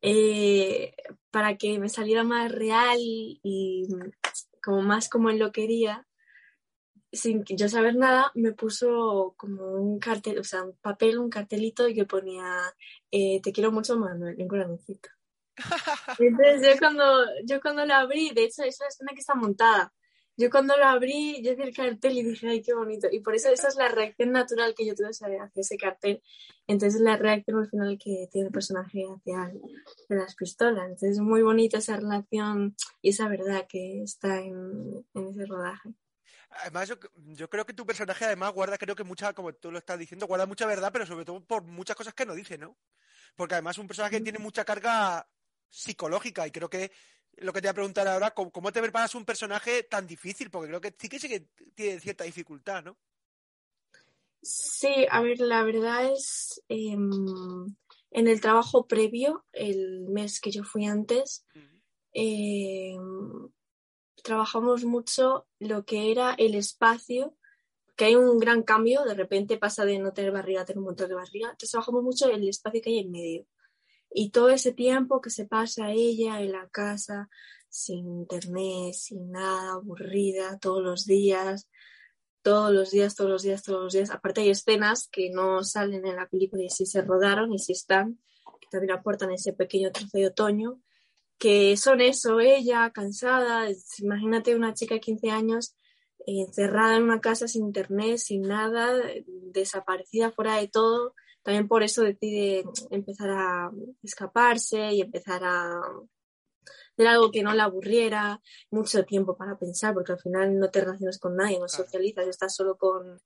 eh, 0.00 0.94
para 1.30 1.56
que 1.56 1.78
me 1.78 1.88
saliera 1.88 2.24
más 2.24 2.50
real 2.50 2.98
y 2.98 3.88
como 4.62 4.82
más 4.82 5.08
como 5.08 5.30
él 5.30 5.38
lo 5.38 5.52
quería, 5.52 6.06
sin 7.12 7.44
yo 7.44 7.68
saber 7.68 7.94
nada, 7.94 8.32
me 8.34 8.52
puso 8.52 9.34
como 9.36 9.74
un 9.74 9.98
cartel, 9.98 10.38
o 10.38 10.44
sea, 10.44 10.64
un 10.64 10.76
papel, 10.76 11.18
un 11.18 11.30
cartelito 11.30 11.88
y 11.88 11.94
que 11.94 12.04
ponía 12.04 12.60
eh, 13.10 13.40
te 13.42 13.52
quiero 13.52 13.70
mucho 13.70 13.98
Manuel, 13.98 14.40
en 14.40 14.48
corazoncito. 14.48 15.08
Entonces 16.18 16.62
yo 16.62 16.78
cuando, 16.78 17.04
yo 17.44 17.60
cuando 17.60 17.84
lo 17.84 17.94
abrí, 17.94 18.30
de 18.30 18.44
hecho 18.44 18.62
es 18.62 18.78
una 19.00 19.12
que 19.12 19.20
está 19.20 19.34
montada, 19.34 19.92
yo 20.36 20.50
cuando 20.50 20.76
lo 20.76 20.86
abrí, 20.86 21.42
yo 21.42 21.54
vi 21.56 21.62
el 21.62 21.76
cartel 21.76 22.16
y 22.16 22.22
dije, 22.22 22.48
ay, 22.48 22.62
qué 22.62 22.72
bonito. 22.72 23.06
Y 23.10 23.20
por 23.20 23.34
eso 23.34 23.50
esa 23.50 23.68
es 23.68 23.76
la 23.76 23.88
reacción 23.88 24.32
natural 24.32 24.74
que 24.74 24.86
yo 24.86 24.94
tuve 24.94 25.08
hacia 25.08 25.50
ese 25.54 25.76
cartel. 25.76 26.22
Entonces 26.66 27.00
la 27.02 27.16
reacción 27.16 27.58
al 27.58 27.68
final 27.68 27.98
que 28.02 28.28
tiene 28.32 28.46
el 28.46 28.52
personaje 28.52 29.04
hacia 29.04 29.52
de 30.08 30.16
las 30.16 30.34
pistolas. 30.34 30.84
Entonces 30.84 31.12
es 31.12 31.20
muy 31.20 31.42
bonita 31.42 31.78
esa 31.78 31.96
relación 31.96 32.74
y 33.02 33.10
esa 33.10 33.28
verdad 33.28 33.66
que 33.68 34.02
está 34.02 34.40
en, 34.40 35.04
ese 35.14 35.46
rodaje. 35.46 35.90
Además, 36.60 36.88
yo, 36.88 37.48
creo 37.48 37.64
que 37.64 37.72
tu 37.72 37.86
personaje 37.86 38.24
además 38.24 38.52
guarda, 38.52 38.76
creo 38.78 38.94
que 38.94 39.04
mucha, 39.04 39.32
como 39.32 39.52
tú 39.54 39.70
lo 39.70 39.78
estás 39.78 39.98
diciendo, 39.98 40.26
guarda 40.26 40.46
mucha 40.46 40.66
verdad, 40.66 40.90
pero 40.92 41.06
sobre 41.06 41.24
todo 41.24 41.44
por 41.44 41.62
muchas 41.62 41.96
cosas 41.96 42.14
que 42.14 42.26
no 42.26 42.34
dice, 42.34 42.58
¿no? 42.58 42.76
Porque 43.34 43.54
además 43.54 43.78
un 43.78 43.86
personaje 43.86 44.18
que 44.18 44.22
tiene 44.22 44.38
mucha 44.38 44.64
carga 44.64 45.26
psicológica 45.68 46.46
y 46.46 46.50
creo 46.50 46.68
que 46.68 46.92
lo 47.38 47.52
que 47.52 47.60
te 47.60 47.68
voy 47.68 47.70
a 47.70 47.74
preguntar 47.74 48.06
ahora, 48.06 48.32
¿cómo, 48.32 48.72
te 48.72 48.82
preparas 48.82 49.14
un 49.14 49.24
personaje 49.24 49.84
tan 49.84 50.06
difícil? 50.06 50.50
Porque 50.50 50.68
creo 50.68 50.80
que 50.80 50.94
sí 50.98 51.08
que 51.08 51.18
sí 51.18 51.28
que 51.28 51.48
tiene 51.74 52.00
cierta 52.00 52.24
dificultad, 52.24 52.84
¿no? 52.84 52.98
Sí, 54.42 55.06
a 55.10 55.22
ver, 55.22 55.40
la 55.40 55.62
verdad 55.62 56.12
es 56.12 56.62
em, 56.68 57.08
en 58.10 58.28
el 58.28 58.40
trabajo 58.40 58.86
previo, 58.86 59.46
el 59.52 60.08
mes 60.08 60.40
que 60.40 60.50
yo 60.50 60.64
fui 60.64 60.84
antes, 60.84 61.46
em, 62.12 63.48
trabajamos 64.22 64.84
mucho 64.84 65.46
lo 65.58 65.84
que 65.84 66.10
era 66.10 66.34
el 66.34 66.54
espacio, 66.54 67.36
que 67.96 68.06
hay 68.06 68.14
un 68.16 68.38
gran 68.38 68.62
cambio, 68.62 69.04
de 69.04 69.14
repente 69.14 69.58
pasa 69.58 69.84
de 69.84 69.98
no 69.98 70.12
tener 70.12 70.32
barriga 70.32 70.62
a 70.62 70.64
tener 70.64 70.78
un 70.78 70.86
montón 70.86 71.08
de 71.08 71.14
barriga, 71.14 71.48
entonces 71.50 71.70
trabajamos 71.70 72.02
mucho 72.02 72.30
el 72.30 72.48
espacio 72.48 72.80
que 72.80 72.90
hay 72.90 72.98
en 73.00 73.10
medio. 73.10 73.46
Y 74.10 74.30
todo 74.30 74.50
ese 74.50 74.72
tiempo 74.72 75.20
que 75.20 75.30
se 75.30 75.46
pasa 75.46 75.90
ella 75.90 76.40
en 76.40 76.52
la 76.52 76.68
casa, 76.68 77.28
sin 77.68 78.06
internet, 78.06 78.94
sin 78.94 79.30
nada, 79.30 79.72
aburrida, 79.72 80.58
todos 80.58 80.82
los 80.82 81.06
días, 81.06 81.68
todos 82.42 82.72
los 82.72 82.90
días, 82.90 83.14
todos 83.14 83.30
los 83.30 83.42
días, 83.42 83.62
todos 83.62 83.82
los 83.82 83.92
días. 83.92 84.10
Aparte 84.10 84.42
hay 84.42 84.50
escenas 84.50 85.08
que 85.08 85.30
no 85.30 85.62
salen 85.64 86.06
en 86.06 86.16
la 86.16 86.28
película 86.28 86.62
y 86.62 86.68
sí 86.68 86.84
se 86.84 87.02
rodaron 87.02 87.52
y 87.52 87.58
sí 87.58 87.72
están, 87.72 88.18
que 88.60 88.68
también 88.70 88.92
aportan 88.92 89.30
ese 89.32 89.54
pequeño 89.54 89.90
trozo 89.90 90.18
de 90.18 90.26
otoño, 90.26 90.82
que 91.42 91.76
son 91.76 92.00
eso, 92.00 92.38
ella 92.38 92.92
cansada, 92.92 93.68
imagínate 93.98 94.54
una 94.54 94.74
chica 94.74 94.94
de 94.94 95.00
15 95.00 95.30
años 95.30 95.74
encerrada 96.24 96.96
en 96.96 97.02
una 97.02 97.20
casa 97.20 97.48
sin 97.48 97.66
internet, 97.66 98.18
sin 98.18 98.42
nada, 98.42 98.92
desaparecida 99.26 100.30
fuera 100.30 100.58
de 100.58 100.68
todo, 100.68 101.16
también 101.42 101.66
por 101.66 101.82
eso 101.82 102.02
decide 102.02 102.62
empezar 102.90 103.30
a 103.30 103.72
escaparse 104.04 104.92
y 104.92 105.00
empezar 105.00 105.42
a 105.42 105.80
hacer 106.92 107.08
algo 107.08 107.32
que 107.32 107.42
no 107.42 107.54
la 107.54 107.64
aburriera, 107.64 108.40
mucho 108.70 109.04
tiempo 109.04 109.36
para 109.36 109.58
pensar, 109.58 109.94
porque 109.94 110.12
al 110.12 110.20
final 110.20 110.60
no 110.60 110.70
te 110.70 110.82
relacionas 110.82 111.18
con 111.18 111.34
nadie, 111.34 111.58
no 111.58 111.66
socializas, 111.66 112.28
estás 112.28 112.54
solo 112.54 112.76
con, 112.76 113.20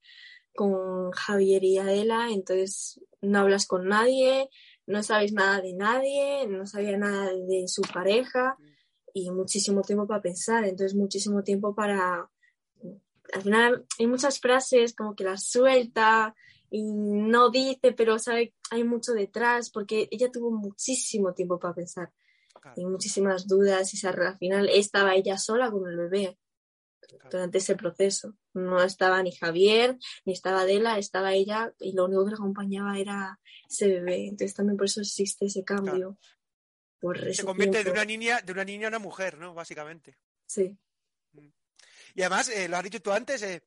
con 0.54 1.10
Javier 1.10 1.64
y 1.64 1.76
Adela, 1.76 2.28
entonces 2.30 2.98
no 3.20 3.40
hablas 3.40 3.66
con 3.66 3.88
nadie, 3.88 4.48
no 4.86 5.02
sabes 5.02 5.32
nada 5.32 5.60
de 5.60 5.74
nadie, 5.74 6.46
no 6.48 6.66
sabía 6.66 6.96
nada 6.96 7.32
de 7.32 7.68
su 7.68 7.82
pareja 7.82 8.56
y 9.12 9.30
muchísimo 9.30 9.82
tiempo 9.82 10.06
para 10.06 10.22
pensar, 10.22 10.64
entonces 10.64 10.94
muchísimo 10.94 11.42
tiempo 11.42 11.74
para... 11.74 12.30
Al 13.32 13.42
final 13.42 13.86
hay 13.98 14.06
muchas 14.06 14.38
frases 14.38 14.94
como 14.94 15.16
que 15.16 15.24
las 15.24 15.44
suelta, 15.48 16.34
y 16.70 16.82
no 16.82 17.50
dice, 17.50 17.92
pero 17.92 18.18
sabe, 18.18 18.54
hay 18.70 18.84
mucho 18.84 19.12
detrás, 19.12 19.70
porque 19.70 20.08
ella 20.10 20.30
tuvo 20.30 20.50
muchísimo 20.50 21.32
tiempo 21.32 21.58
para 21.58 21.74
pensar 21.74 22.12
y 22.74 22.84
muchísimas 22.84 23.46
dudas 23.46 23.92
y 23.94 24.06
al 24.06 24.38
final 24.38 24.68
estaba 24.68 25.14
ella 25.14 25.38
sola 25.38 25.70
con 25.70 25.88
el 25.88 25.96
bebé 25.96 26.38
durante 27.30 27.58
ese 27.58 27.76
proceso. 27.76 28.34
No 28.54 28.82
estaba 28.82 29.22
ni 29.22 29.32
Javier, 29.32 29.96
ni 30.24 30.32
estaba 30.32 30.62
Adela, 30.62 30.98
estaba 30.98 31.32
ella 31.32 31.72
y 31.78 31.92
lo 31.92 32.06
único 32.06 32.24
que 32.24 32.30
la 32.30 32.36
acompañaba 32.36 32.98
era 32.98 33.38
ese 33.68 33.88
bebé. 33.88 34.28
Entonces 34.28 34.54
también 34.54 34.76
por 34.76 34.86
eso 34.86 35.00
existe 35.00 35.46
ese 35.46 35.64
cambio. 35.64 36.18
Se 37.32 37.44
convierte 37.44 37.84
de 37.84 37.90
una 37.90 38.04
niña 38.04 38.40
de 38.40 38.52
una 38.52 38.64
niña 38.64 38.86
a 38.86 38.88
una 38.88 38.98
mujer, 38.98 39.38
¿no? 39.38 39.54
Básicamente. 39.54 40.16
Sí. 40.46 40.76
Mm. 41.32 41.48
Y 42.14 42.22
además, 42.22 42.48
eh, 42.48 42.68
lo 42.68 42.78
has 42.78 42.84
dicho 42.84 43.00
tú 43.00 43.12
antes, 43.12 43.42
eh, 43.42 43.62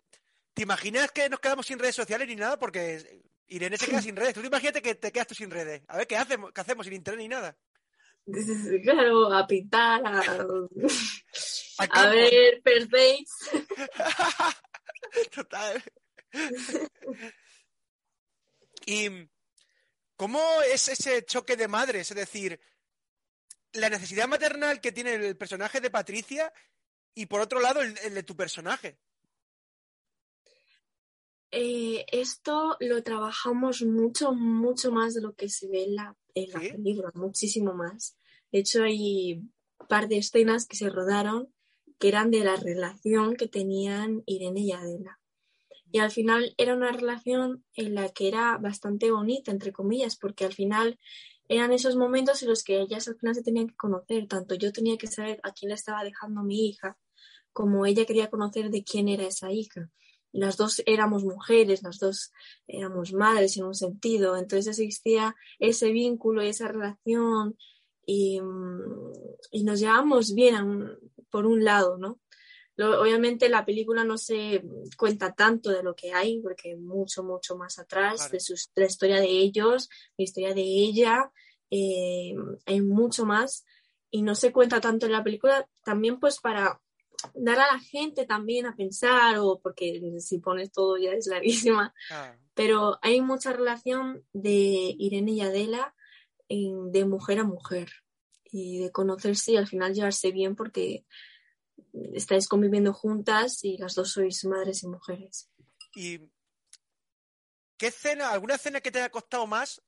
¿Te 0.60 0.63
imaginas 0.63 1.10
que 1.12 1.30
nos 1.30 1.39
quedamos 1.39 1.65
sin 1.65 1.80
redes 1.80 1.95
sociales 1.95 2.28
ni 2.28 2.36
nada? 2.36 2.60
Porque 2.60 3.23
Irene 3.47 3.78
se 3.78 3.86
queda 3.86 4.02
sin 4.02 4.17
redes. 4.17 4.34
Tú 4.34 4.41
imagínate 4.41 4.82
que 4.82 4.93
te 4.93 5.10
quedas 5.10 5.28
tú 5.28 5.34
sin 5.34 5.49
redes. 5.49 5.84
A 5.88 5.95
ver, 5.95 6.06
¿qué 6.06 6.17
hacemos, 6.17 6.52
qué 6.52 6.60
hacemos 6.60 6.86
sin 6.86 6.95
internet 6.95 7.21
ni 7.21 7.30
nada? 7.30 7.58
Claro, 8.84 9.34
a 9.34 9.47
pintar, 9.47 10.05
a, 10.05 10.21
a 11.79 12.10
ver 12.10 12.62
first 12.63 12.91
Total. 15.32 15.84
¿Y 18.86 19.10
cómo 20.15 20.39
es 20.71 20.89
ese 20.89 21.25
choque 21.25 21.55
de 21.55 21.67
madres? 21.67 22.12
Es 22.12 22.17
decir, 22.17 22.60
la 23.73 23.89
necesidad 23.89 24.27
maternal 24.27 24.79
que 24.79 24.91
tiene 24.91 25.15
el 25.15 25.38
personaje 25.38 25.82
de 25.82 25.89
Patricia 25.89 26.53
y 27.15 27.25
por 27.25 27.41
otro 27.41 27.60
lado 27.60 27.82
el 27.82 27.95
de 27.95 28.23
tu 28.23 28.36
personaje. 28.36 28.99
Eh, 31.51 32.05
esto 32.12 32.77
lo 32.79 33.01
trabajamos 33.01 33.82
mucho, 33.82 34.34
mucho 34.34 34.91
más 34.91 35.15
de 35.15 35.21
lo 35.21 35.34
que 35.34 35.49
se 35.49 35.67
ve 35.67 35.84
en 35.84 35.95
la, 35.95 36.15
película, 36.34 37.12
muchísimo 37.15 37.74
más. 37.74 38.15
De 38.52 38.60
hecho, 38.60 38.84
hay 38.84 39.36
un 39.80 39.88
par 39.88 40.08
de 40.08 40.18
escenas 40.18 40.65
que 40.65 40.78
se 40.78 40.89
rodaron 40.89 41.54
que 42.00 42.08
eran 42.08 42.32
de 42.32 42.44
la 42.44 42.56
relación 42.56 43.36
que 43.36 43.48
tenían 43.48 44.24
Irene 44.26 44.62
y 44.62 44.72
Adela. 44.72 45.20
Y 45.92 46.00
al 46.00 46.12
final 46.12 46.54
era 46.58 46.76
una 46.76 46.92
relación 46.92 47.65
en 47.76 47.96
la 47.96 48.10
que 48.10 48.28
era 48.28 48.58
bastante 48.58 49.12
bonita, 49.12 49.52
entre 49.52 49.74
comillas, 49.74 50.15
porque 50.15 50.46
al 50.46 50.54
final 50.54 51.00
eran 51.48 51.74
esos 51.74 51.96
momentos 51.96 52.42
en 52.44 52.50
los 52.50 52.63
que 52.63 52.80
ellas 52.80 53.08
al 53.08 53.18
final 53.18 53.36
se 53.36 53.44
tenían 53.44 53.68
que 53.68 53.76
conocer. 53.76 54.28
Tanto 54.28 54.56
yo 54.56 54.72
tenía 54.72 54.98
que 54.98 55.08
saber 55.08 55.39
a 55.44 55.52
quién 55.52 55.70
le 55.70 55.76
estaba 55.76 56.04
dejando 56.04 56.44
mi 56.44 56.70
hija, 56.70 56.98
como 57.52 57.86
ella 57.86 58.06
quería 58.06 58.30
conocer 58.30 58.70
de 58.70 58.84
quién 58.84 59.10
era 59.10 59.26
esa 59.26 59.52
hija 59.52 59.89
las 60.32 60.58
dos 60.58 60.82
éramos 60.86 61.24
mujeres, 61.24 61.84
las 61.84 62.00
dos 62.00 62.32
éramos 62.68 63.13
madres 63.13 63.58
en 63.58 63.65
un 63.65 63.76
sentido, 63.76 64.38
entonces 64.38 64.80
existía 64.80 65.36
ese 65.60 65.92
vínculo 65.92 66.44
y 66.44 66.50
esa 66.50 66.68
relación 66.68 67.58
y, 68.06 68.42
mm, 68.42 69.63
nos 69.63 69.80
llevamos 69.80 70.34
bien 70.34 70.98
por 71.30 71.46
un 71.46 71.63
lado, 71.63 71.98
¿no? 71.98 72.20
obviamente 72.82 73.50
la 73.50 73.65
película 73.65 74.06
no 74.06 74.18
se 74.18 74.63
cuenta 74.98 75.34
tanto 75.34 75.70
de 75.70 75.84
lo 75.84 75.96
que 75.96 76.13
hay, 76.13 76.39
porque 76.39 76.78
mucho, 76.78 77.24
mucho 77.24 77.58
más 77.58 77.78
atrás, 77.78 78.32
de, 78.32 78.39
la 78.76 78.86
historia 78.86 79.20
de 79.20 79.28
ellos, 79.28 79.89
la 80.18 80.24
historia 80.24 80.54
de 80.54 80.62
ella, 80.62 81.30
eh, 81.70 82.34
hay 82.65 82.82
mucho 82.82 83.26
más. 83.26 83.65
Y 84.12 84.22
no 84.22 84.34
se 84.34 84.52
cuenta 84.52 84.80
tanto 84.80 85.06
en 85.06 85.12
la 85.12 85.24
película, 85.24 85.68
también 85.84 86.20
pues 86.20 86.39
para 86.39 86.80
dar 87.34 87.60
a 87.60 87.73
la 87.73 87.79
gente 87.79 88.25
también 88.25 88.65
a 88.65 88.75
pensar, 88.75 89.38
o 89.39 89.60
porque 89.62 90.01
si 90.19 90.39
pones 90.39 90.71
todo 90.71 90.97
ya 90.97 91.12
es 91.12 91.27
larguísima, 91.27 91.93
pero 92.53 92.99
hay 93.01 93.21
mucha 93.21 93.53
relación 93.53 94.25
de 94.34 94.95
Irene 94.97 95.32
y 95.32 95.41
Adela 95.41 95.95
de 96.49 97.05
mujer 97.05 97.39
a 97.39 97.43
mujer 97.43 97.91
y 98.51 98.79
de 98.79 98.91
conocerse 98.91 99.51
y 99.51 99.58
al 99.58 99.67
final 99.67 99.93
llevarse 99.93 100.32
bien 100.32 100.55
porque 100.55 101.05
estáis 102.13 102.47
conviviendo 102.47 102.93
juntas 102.93 103.63
y 103.63 103.77
las 103.77 103.95
dos 103.95 104.12
sois 104.12 104.43
madres 104.45 104.84
y 104.84 104.88
mujeres. 104.88 105.49
¿Y 105.95 106.19
qué 107.77 107.88
escena, 107.88 108.32
alguna 108.32 108.55
escena 108.55 108.82
que 108.82 108.91
te 108.91 108.99
haya 108.99 109.12
costado 109.12 109.45
más? 109.45 109.82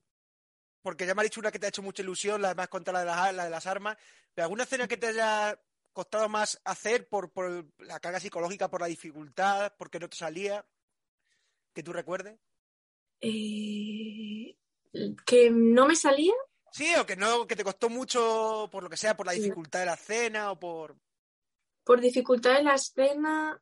Porque 0.83 1.05
ya 1.05 1.13
me 1.13 1.21
ha 1.21 1.23
dicho 1.23 1.39
una 1.39 1.51
que 1.51 1.59
te 1.59 1.65
ha 1.65 1.69
hecho 1.69 1.81
mucha 1.81 2.03
ilusión, 2.03 2.41
la 2.41 2.53
más 2.55 2.69
contra 2.69 2.93
la 2.93 2.99
de 3.01 3.05
las, 3.05 3.33
la 3.33 3.43
de 3.45 3.49
las 3.49 3.65
armas, 3.67 3.97
pero 4.33 4.45
alguna 4.45 4.63
escena 4.63 4.87
que 4.87 4.97
te 4.97 5.07
haya 5.07 5.59
costado 5.93 6.29
más 6.29 6.59
hacer 6.63 7.07
por, 7.07 7.31
por 7.31 7.65
la 7.79 7.99
carga 7.99 8.19
psicológica, 8.19 8.69
por 8.69 8.81
la 8.81 8.87
dificultad, 8.87 9.73
porque 9.77 9.99
no 9.99 10.09
te 10.09 10.17
salía, 10.17 10.65
que 11.73 11.83
tú 11.83 11.93
recuerdes. 11.93 12.39
Eh, 13.21 14.57
que 15.25 15.49
no 15.51 15.87
me 15.87 15.95
salía. 15.95 16.33
Sí, 16.71 16.87
o 16.95 17.05
que 17.05 17.15
no, 17.15 17.45
que 17.45 17.55
te 17.55 17.63
costó 17.63 17.89
mucho 17.89 18.69
por 18.71 18.83
lo 18.83 18.89
que 18.89 18.97
sea, 18.97 19.15
por 19.15 19.25
la 19.25 19.33
dificultad 19.33 19.79
de 19.79 19.85
la 19.85 19.93
escena 19.93 20.51
o 20.51 20.59
por. 20.59 20.97
Por 21.83 21.99
dificultad 21.99 22.55
de 22.55 22.63
la 22.63 22.75
escena, 22.75 23.61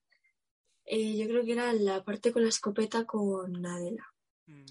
eh, 0.86 1.18
yo 1.18 1.28
creo 1.28 1.44
que 1.44 1.54
era 1.54 1.74
la 1.74 2.04
parte 2.04 2.32
con 2.32 2.44
la 2.44 2.50
escopeta 2.50 3.06
con 3.06 3.66
Adela. 3.66 4.06
Mm. 4.46 4.66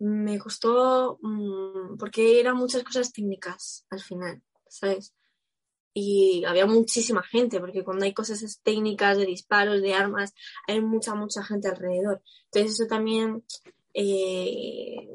Me 0.00 0.38
costó 0.38 1.18
mm, 1.20 1.96
porque 1.98 2.40
eran 2.40 2.56
muchas 2.56 2.82
cosas 2.82 3.12
técnicas 3.12 3.86
al 3.90 4.00
final, 4.00 4.42
¿sabes? 4.68 5.14
Y 6.00 6.44
había 6.44 6.66
muchísima 6.66 7.22
gente, 7.22 7.58
porque 7.58 7.82
cuando 7.82 8.04
hay 8.04 8.14
cosas 8.14 8.60
técnicas 8.62 9.18
de 9.18 9.26
disparos, 9.26 9.82
de 9.82 9.94
armas, 9.94 10.32
hay 10.68 10.80
mucha, 10.80 11.14
mucha 11.14 11.42
gente 11.42 11.68
alrededor. 11.68 12.22
Entonces 12.44 12.74
eso 12.74 12.86
también 12.86 13.42
eh, 13.94 15.08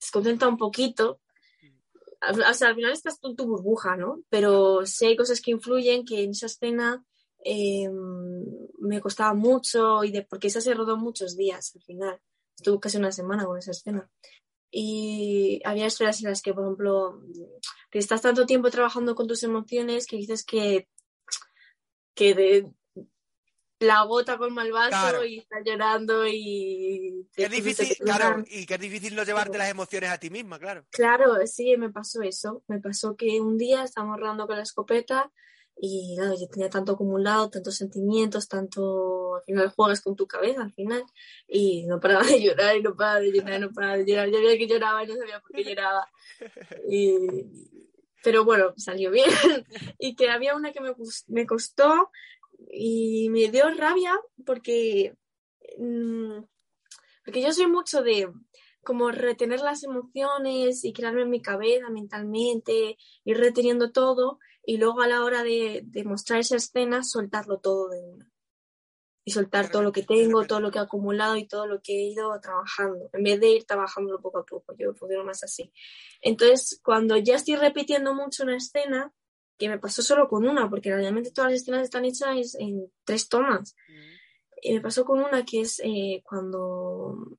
descontenta 0.00 0.48
un 0.48 0.56
poquito 0.56 1.20
o 2.50 2.54
sea, 2.54 2.68
al 2.68 2.74
final 2.74 2.92
estás 2.92 3.18
en 3.22 3.36
tu 3.36 3.46
burbuja, 3.46 3.96
¿no? 3.96 4.22
Pero 4.28 4.86
sí 4.86 5.06
hay 5.06 5.16
cosas 5.16 5.40
que 5.40 5.50
influyen 5.50 6.04
que 6.04 6.22
en 6.22 6.30
esa 6.30 6.46
escena 6.46 7.04
em, 7.44 8.44
me 8.78 9.00
costaba 9.00 9.34
mucho 9.34 10.04
y 10.04 10.12
de, 10.12 10.22
porque 10.22 10.46
esa 10.46 10.60
se 10.60 10.74
rodó 10.74 10.96
muchos 10.96 11.36
días 11.36 11.72
al 11.74 11.82
final. 11.82 12.20
Estuvo 12.56 12.78
casi 12.78 12.98
una 12.98 13.10
semana 13.10 13.44
con 13.44 13.58
esa 13.58 13.72
escena. 13.72 14.08
Y 14.74 15.60
había 15.64 15.86
escenas 15.86 16.22
en 16.22 16.30
las 16.30 16.40
que, 16.40 16.54
por 16.54 16.64
ejemplo, 16.64 17.20
que 17.90 17.98
estás 17.98 18.22
tanto 18.22 18.46
tiempo 18.46 18.70
trabajando 18.70 19.14
con 19.14 19.28
tus 19.28 19.42
emociones 19.42 20.06
que 20.06 20.16
dices 20.16 20.44
que, 20.44 20.88
que 22.14 22.34
de, 22.34 22.72
la 23.82 24.02
gota 24.04 24.38
con 24.38 24.58
el 24.58 24.72
vaso 24.72 25.24
y 25.24 25.38
está 25.38 25.60
llorando 25.64 26.26
y... 26.26 27.28
es 27.36 27.50
difícil, 27.50 27.96
claro, 27.98 28.44
y 28.48 28.64
que 28.64 28.74
es 28.74 28.80
difícil 28.80 29.14
no 29.14 29.24
llevarte 29.24 29.58
las 29.58 29.70
emociones 29.70 30.10
a 30.10 30.18
ti 30.18 30.30
misma, 30.30 30.58
claro. 30.58 30.86
Claro, 30.90 31.34
sí, 31.46 31.76
me 31.76 31.90
pasó 31.90 32.22
eso. 32.22 32.62
Me 32.68 32.80
pasó 32.80 33.16
que 33.16 33.40
un 33.40 33.58
día 33.58 33.84
estábamos 33.84 34.18
rodando 34.18 34.46
con 34.46 34.56
la 34.56 34.62
escopeta 34.62 35.30
y 35.76 36.14
claro, 36.16 36.34
yo 36.38 36.46
tenía 36.48 36.70
tanto 36.70 36.92
acumulado, 36.92 37.50
tantos 37.50 37.76
sentimientos, 37.76 38.48
tanto... 38.48 39.36
Al 39.36 39.42
final 39.44 39.70
juegas 39.70 40.00
con 40.00 40.14
tu 40.14 40.26
cabeza, 40.26 40.62
al 40.62 40.72
final, 40.72 41.04
y 41.48 41.86
no 41.86 41.98
paraba 41.98 42.24
de 42.24 42.40
llorar 42.40 42.76
y 42.76 42.82
no 42.82 42.94
paraba 42.94 43.20
de 43.20 43.32
llorar, 43.32 43.60
no 43.60 43.72
paraba 43.72 43.96
de 43.96 44.04
llorar. 44.04 44.28
Yo 44.28 44.38
veía 44.38 44.58
que 44.58 44.68
lloraba 44.68 45.02
y 45.02 45.06
no 45.08 45.16
sabía 45.16 45.40
por 45.40 45.52
qué 45.52 45.64
lloraba. 45.64 46.08
Y... 46.88 47.16
Pero 48.22 48.44
bueno, 48.44 48.72
salió 48.76 49.10
bien. 49.10 49.28
y 49.98 50.14
que 50.14 50.30
había 50.30 50.54
una 50.54 50.70
que 50.72 50.80
me, 50.80 50.94
me 51.28 51.46
costó 51.46 52.10
y 52.70 53.28
me 53.30 53.48
dio 53.48 53.68
rabia 53.70 54.18
porque, 54.46 55.16
mm, 55.78 56.44
porque 57.24 57.42
yo 57.42 57.52
soy 57.52 57.66
mucho 57.66 58.02
de 58.02 58.30
como 58.82 59.10
retener 59.10 59.60
las 59.60 59.84
emociones 59.84 60.84
y 60.84 60.92
crearme 60.92 61.22
en 61.22 61.30
mi 61.30 61.40
cabeza 61.40 61.88
mentalmente, 61.88 62.96
ir 63.24 63.38
reteniendo 63.38 63.92
todo 63.92 64.38
y 64.64 64.76
luego 64.76 65.00
a 65.02 65.08
la 65.08 65.24
hora 65.24 65.42
de, 65.42 65.82
de 65.84 66.04
mostrar 66.04 66.40
esa 66.40 66.56
escena 66.56 67.02
soltarlo 67.02 67.58
todo 67.58 67.88
de 67.88 68.00
una. 68.00 68.28
Y 69.24 69.30
soltar 69.30 69.70
todo 69.70 69.82
lo 69.82 69.92
que 69.92 70.02
tengo, 70.02 70.44
todo 70.46 70.58
lo 70.58 70.72
que 70.72 70.78
he 70.78 70.82
acumulado 70.82 71.36
y 71.36 71.46
todo 71.46 71.66
lo 71.68 71.80
que 71.80 71.92
he 71.92 72.10
ido 72.10 72.38
trabajando, 72.40 73.08
en 73.12 73.22
vez 73.22 73.38
de 73.38 73.50
ir 73.50 73.64
trabajándolo 73.64 74.20
poco 74.20 74.38
a 74.38 74.44
poco. 74.44 74.74
Yo 74.76 74.94
funciona 74.94 75.22
más 75.22 75.44
así. 75.44 75.72
Entonces, 76.20 76.80
cuando 76.82 77.16
ya 77.16 77.36
estoy 77.36 77.54
repitiendo 77.54 78.14
mucho 78.14 78.42
una 78.42 78.56
escena, 78.56 79.12
que 79.58 79.68
me 79.68 79.78
pasó 79.78 80.02
solo 80.02 80.28
con 80.28 80.48
una, 80.48 80.68
porque 80.68 80.92
realmente 80.92 81.30
todas 81.30 81.52
las 81.52 81.60
escenas 81.60 81.84
están 81.84 82.04
hechas 82.04 82.56
en 82.56 82.90
tres 83.04 83.28
tomas. 83.28 83.76
Y 84.60 84.72
me 84.74 84.80
pasó 84.80 85.04
con 85.04 85.20
una 85.20 85.44
que 85.44 85.60
es 85.60 85.80
eh, 85.84 86.20
cuando 86.24 87.38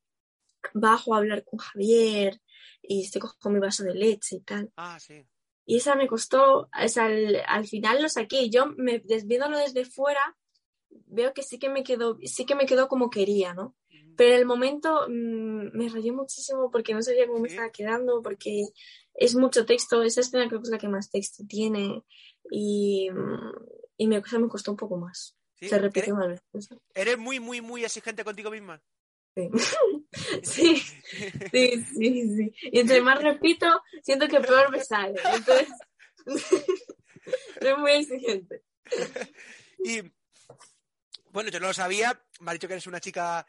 bajo 0.72 1.14
a 1.14 1.18
hablar 1.18 1.44
con 1.44 1.58
Javier 1.58 2.40
y 2.80 3.02
estoy 3.02 3.20
con 3.38 3.52
mi 3.52 3.60
vaso 3.60 3.84
de 3.84 3.94
leche 3.94 4.36
y 4.36 4.40
tal. 4.40 4.72
Ah, 4.76 4.98
sí. 4.98 5.26
Y 5.66 5.76
esa 5.76 5.94
me 5.94 6.06
costó, 6.06 6.68
al, 6.72 7.66
final 7.66 8.02
lo 8.02 8.08
saqué. 8.08 8.50
Yo, 8.50 8.66
me, 8.76 9.02
viéndolo 9.24 9.58
desde 9.58 9.84
fuera, 9.84 10.36
veo 10.90 11.32
que 11.32 11.42
sí 11.42 11.58
que 11.58 11.68
me 11.68 11.82
quedó, 11.82 12.18
sí 12.24 12.44
que 12.44 12.54
me 12.54 12.66
quedó 12.66 12.88
como 12.88 13.10
quería, 13.10 13.54
¿no? 13.54 13.74
Pero 14.16 14.34
en 14.34 14.40
el 14.40 14.46
momento 14.46 15.06
mm, 15.08 15.76
me 15.76 15.88
rayé 15.88 16.12
muchísimo 16.12 16.70
porque 16.70 16.94
no 16.94 17.02
sabía 17.02 17.26
cómo 17.26 17.40
me 17.40 17.48
estaba 17.48 17.70
quedando, 17.70 18.22
porque 18.22 18.64
es 19.14 19.34
mucho 19.34 19.64
texto, 19.64 20.02
esa 20.02 20.20
escena 20.20 20.48
creo 20.48 20.60
que 20.60 20.66
es 20.66 20.70
la 20.70 20.78
que 20.78 20.88
más 20.88 21.10
texto 21.10 21.44
tiene 21.48 22.04
y, 22.50 23.08
y 23.96 24.06
me, 24.06 24.20
me 24.20 24.48
costó 24.48 24.70
un 24.70 24.76
poco 24.76 24.96
más. 24.96 25.36
Se 25.60 25.78
repite 25.78 26.12
más 26.12 26.28
veces. 26.28 26.68
¿Eres 26.94 27.16
muy, 27.16 27.40
muy, 27.40 27.60
muy 27.60 27.84
exigente 27.84 28.22
contigo 28.22 28.50
misma? 28.50 28.82
Sí. 30.44 30.76
sí, 31.50 31.84
sí, 31.92 32.36
sí, 32.36 32.54
Y 32.70 32.78
entre 32.78 33.00
más 33.02 33.20
repito, 33.20 33.66
siento 34.02 34.28
que 34.28 34.40
peor 34.40 34.70
me 34.70 34.82
sale. 34.82 35.20
Entonces, 35.34 35.68
soy 37.60 37.76
muy 37.78 37.92
exigente. 37.92 38.62
Y 39.78 40.02
bueno, 41.32 41.50
yo 41.50 41.58
no 41.58 41.66
lo 41.66 41.74
sabía, 41.74 42.18
me 42.40 42.50
ha 42.50 42.54
dicho 42.54 42.68
que 42.68 42.74
eres 42.74 42.86
una 42.86 43.00
chica 43.00 43.44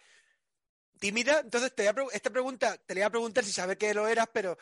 tímida, 1.00 1.42
entonces 1.42 1.76
te 1.76 1.92
voy 1.92 2.06
a 2.12 2.16
esta 2.16 2.32
pregunta, 2.32 2.78
te 2.78 2.96
le 2.96 3.02
voy 3.02 3.06
a 3.06 3.12
preguntar 3.12 3.44
si 3.44 3.52
sabes 3.52 3.78
que 3.78 3.94
lo 3.94 4.08
eras, 4.08 4.28
pero 4.34 4.58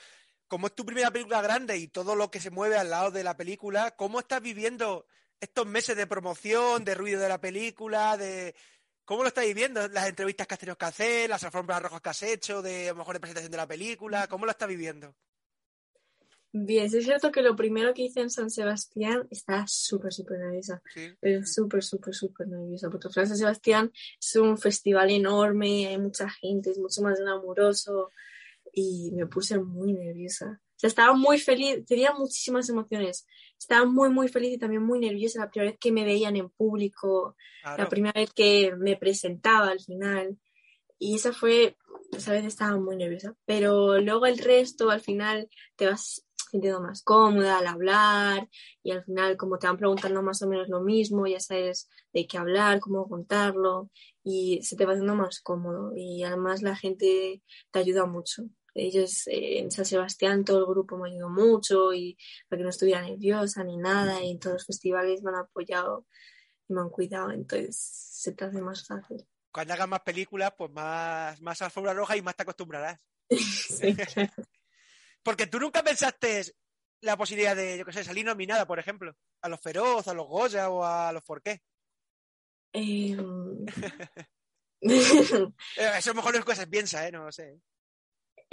como 0.49 0.67
es 0.67 0.75
tu 0.75 0.85
primera 0.85 1.09
película 1.09 1.41
grande 1.41 1.77
y 1.77 1.87
todo 1.87 2.15
lo 2.15 2.29
que 2.29 2.41
se 2.41 2.49
mueve 2.49 2.77
al 2.77 2.89
lado 2.89 3.11
de 3.11 3.23
la 3.23 3.37
película, 3.37 3.95
¿cómo 3.95 4.19
estás 4.19 4.41
viviendo 4.41 5.07
estos 5.39 5.65
meses 5.65 5.95
de 5.95 6.07
promoción, 6.07 6.83
de 6.83 6.95
ruido 6.95 7.21
de 7.21 7.29
la 7.29 7.39
película, 7.39 8.17
de 8.17 8.55
cómo 9.05 9.23
lo 9.23 9.27
estás 9.27 9.45
viviendo? 9.45 9.87
Las 9.89 10.09
entrevistas 10.09 10.47
que 10.47 10.53
has 10.53 10.59
tenido 10.59 10.77
que 10.77 10.85
hacer, 10.85 11.29
las 11.29 11.43
alfombras 11.43 11.81
rojas 11.81 12.01
que 12.01 12.09
has 12.09 12.23
hecho, 12.23 12.61
de 12.61 12.89
a 12.89 12.91
lo 12.93 12.99
mejor 12.99 13.15
de 13.15 13.19
presentación 13.19 13.51
de 13.51 13.57
la 13.57 13.67
película, 13.67 14.27
¿cómo 14.27 14.45
lo 14.45 14.51
estás 14.51 14.67
viviendo? 14.67 15.15
Bien, 16.55 16.85
es 16.85 17.03
cierto 17.03 17.31
que 17.31 17.41
lo 17.41 17.55
primero 17.55 17.95
que 17.95 18.03
hice 18.03 18.21
en 18.21 18.29
San 18.29 18.51
Sebastián 18.51 19.27
está 19.31 19.65
súper, 19.67 20.13
súper 20.13 20.37
nerviosa. 20.37 20.83
Pero 21.19 21.43
súper, 21.47 21.83
súper, 21.83 22.13
súper 22.13 22.47
nerviosa. 22.47 22.91
Porque 22.91 23.09
San 23.09 23.35
Sebastián 23.35 23.91
es 24.21 24.35
un 24.35 24.59
festival 24.59 25.09
enorme, 25.09 25.87
hay 25.87 25.97
mucha 25.97 26.29
gente, 26.29 26.69
es 26.69 26.77
mucho 26.77 27.01
más 27.01 27.19
glamuroso 27.19 28.11
y 28.71 29.11
me 29.13 29.25
puse 29.25 29.57
muy 29.57 29.93
nerviosa. 29.93 30.61
Sea, 30.83 30.89
estaba 30.89 31.13
muy 31.13 31.39
feliz, 31.39 31.85
tenía 31.85 32.11
muchísimas 32.11 32.67
emociones. 32.67 33.25
Estaba 33.57 33.85
muy, 33.85 34.09
muy 34.09 34.27
feliz 34.27 34.51
y 34.51 34.57
también 34.57 34.83
muy 34.83 34.99
nerviosa 34.99 35.39
la 35.39 35.49
primera 35.49 35.71
vez 35.71 35.79
que 35.79 35.93
me 35.93 36.03
veían 36.03 36.35
en 36.35 36.49
público, 36.49 37.37
la 37.63 37.87
primera 37.87 38.19
vez 38.19 38.33
que 38.33 38.73
me 38.77 38.97
presentaba 38.97 39.69
al 39.69 39.79
final. 39.79 40.37
Y 40.99 41.15
esa 41.15 41.31
fue, 41.31 41.77
esa 42.11 42.33
vez 42.33 42.43
estaba 42.43 42.77
muy 42.77 42.97
nerviosa. 42.97 43.33
Pero 43.45 43.97
luego 44.01 44.25
el 44.25 44.37
resto, 44.39 44.89
al 44.89 44.99
final, 44.99 45.47
te 45.77 45.87
vas 45.87 46.25
sintiendo 46.51 46.81
más 46.81 47.01
cómoda 47.01 47.59
al 47.59 47.67
hablar 47.67 48.49
y 48.83 48.91
al 48.91 49.05
final 49.05 49.37
como 49.37 49.57
te 49.57 49.67
van 49.67 49.77
preguntando 49.77 50.21
más 50.21 50.41
o 50.41 50.49
menos 50.49 50.67
lo 50.67 50.81
mismo, 50.81 51.25
ya 51.27 51.39
sabes 51.39 51.89
de 52.11 52.27
qué 52.27 52.37
hablar, 52.37 52.81
cómo 52.81 53.07
contarlo 53.07 53.89
y 54.21 54.61
se 54.63 54.75
te 54.75 54.85
va 54.85 54.91
haciendo 54.91 55.15
más 55.15 55.39
cómodo 55.39 55.93
y 55.95 56.23
además 56.23 56.61
la 56.61 56.75
gente 56.75 57.41
te 57.71 57.79
ayuda 57.79 58.05
mucho 58.05 58.43
ellos 58.75 59.27
eh, 59.27 59.59
en 59.59 59.71
San 59.71 59.85
Sebastián 59.85 60.45
todo 60.45 60.59
el 60.59 60.65
grupo 60.65 60.97
me 60.97 61.09
ayudó 61.09 61.29
mucho 61.29 61.93
y 61.93 62.17
para 62.47 62.59
que 62.59 62.63
no 62.63 62.69
estuviera 62.69 63.01
nerviosa 63.01 63.63
ni 63.63 63.77
nada 63.77 64.23
y 64.23 64.31
en 64.31 64.39
todos 64.39 64.55
los 64.55 64.65
festivales 64.65 65.23
me 65.23 65.31
han 65.31 65.37
apoyado 65.37 66.05
y 66.67 66.73
me 66.73 66.81
han 66.81 66.89
cuidado, 66.89 67.31
entonces 67.31 67.77
se 67.77 68.31
te 68.31 68.45
hace 68.45 68.61
más 68.61 68.85
fácil. 68.87 69.27
Cuando 69.51 69.73
hagas 69.73 69.87
más 69.87 70.01
películas, 70.01 70.53
pues 70.57 70.71
más, 70.71 71.39
más 71.41 71.61
alfombra 71.61 71.93
roja 71.93 72.17
y 72.17 72.21
más 72.21 72.35
te 72.35 72.43
acostumbrarás. 72.43 72.99
Porque 75.23 75.47
tú 75.47 75.59
nunca 75.59 75.83
pensaste 75.83 76.43
la 77.01 77.17
posibilidad 77.17 77.55
de, 77.55 77.77
yo 77.77 77.85
qué 77.85 77.93
sé, 77.93 78.03
salir 78.03 78.25
nominada, 78.25 78.65
por 78.65 78.79
ejemplo, 78.79 79.15
a 79.41 79.49
los 79.49 79.59
Feroz, 79.61 80.07
a 80.07 80.13
los 80.13 80.27
Goya 80.27 80.69
o 80.69 80.83
a 80.83 81.13
los 81.13 81.23
Forqué. 81.23 81.61
Em, 82.71 83.65
Eh, 84.83 85.91
Eso 85.97 86.13
mejor 86.13 86.35
es 86.35 86.43
cosas 86.45 86.67
piensa, 86.67 87.07
¿eh? 87.07 87.11
No 87.11 87.25
lo 87.25 87.31
sé. 87.31 87.59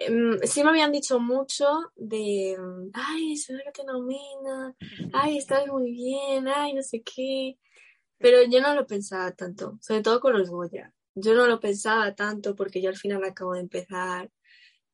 Em, 0.01 0.39
sí 0.43 0.65
me 0.65 0.71
habían 0.71 0.93
dicho 0.93 1.21
mucho 1.21 1.67
de, 1.95 2.57
ay, 2.93 3.37
seguro 3.37 3.65
que 3.67 3.83
te 3.83 3.85
nominan, 3.85 4.75
ay, 5.13 5.39
estás 5.39 5.67
muy 5.67 5.93
bien, 5.93 6.49
ay, 6.49 6.75
no 6.75 6.83
sé 6.83 7.03
qué. 7.03 7.59
Pero 8.19 8.43
yo 8.51 8.61
no 8.61 8.75
lo 8.75 8.87
pensaba 8.87 9.33
tanto, 9.33 9.79
sobre 9.81 10.03
todo 10.03 10.21
con 10.21 10.37
los 10.37 10.51
Goya. 10.51 10.93
Yo 11.15 11.35
no 11.35 11.47
lo 11.47 11.61
pensaba 11.61 12.15
tanto 12.15 12.55
porque 12.55 12.81
yo 12.81 12.89
al 12.89 12.97
final 12.97 13.25
acabo 13.25 13.55
de 13.55 13.61
empezar 13.61 14.31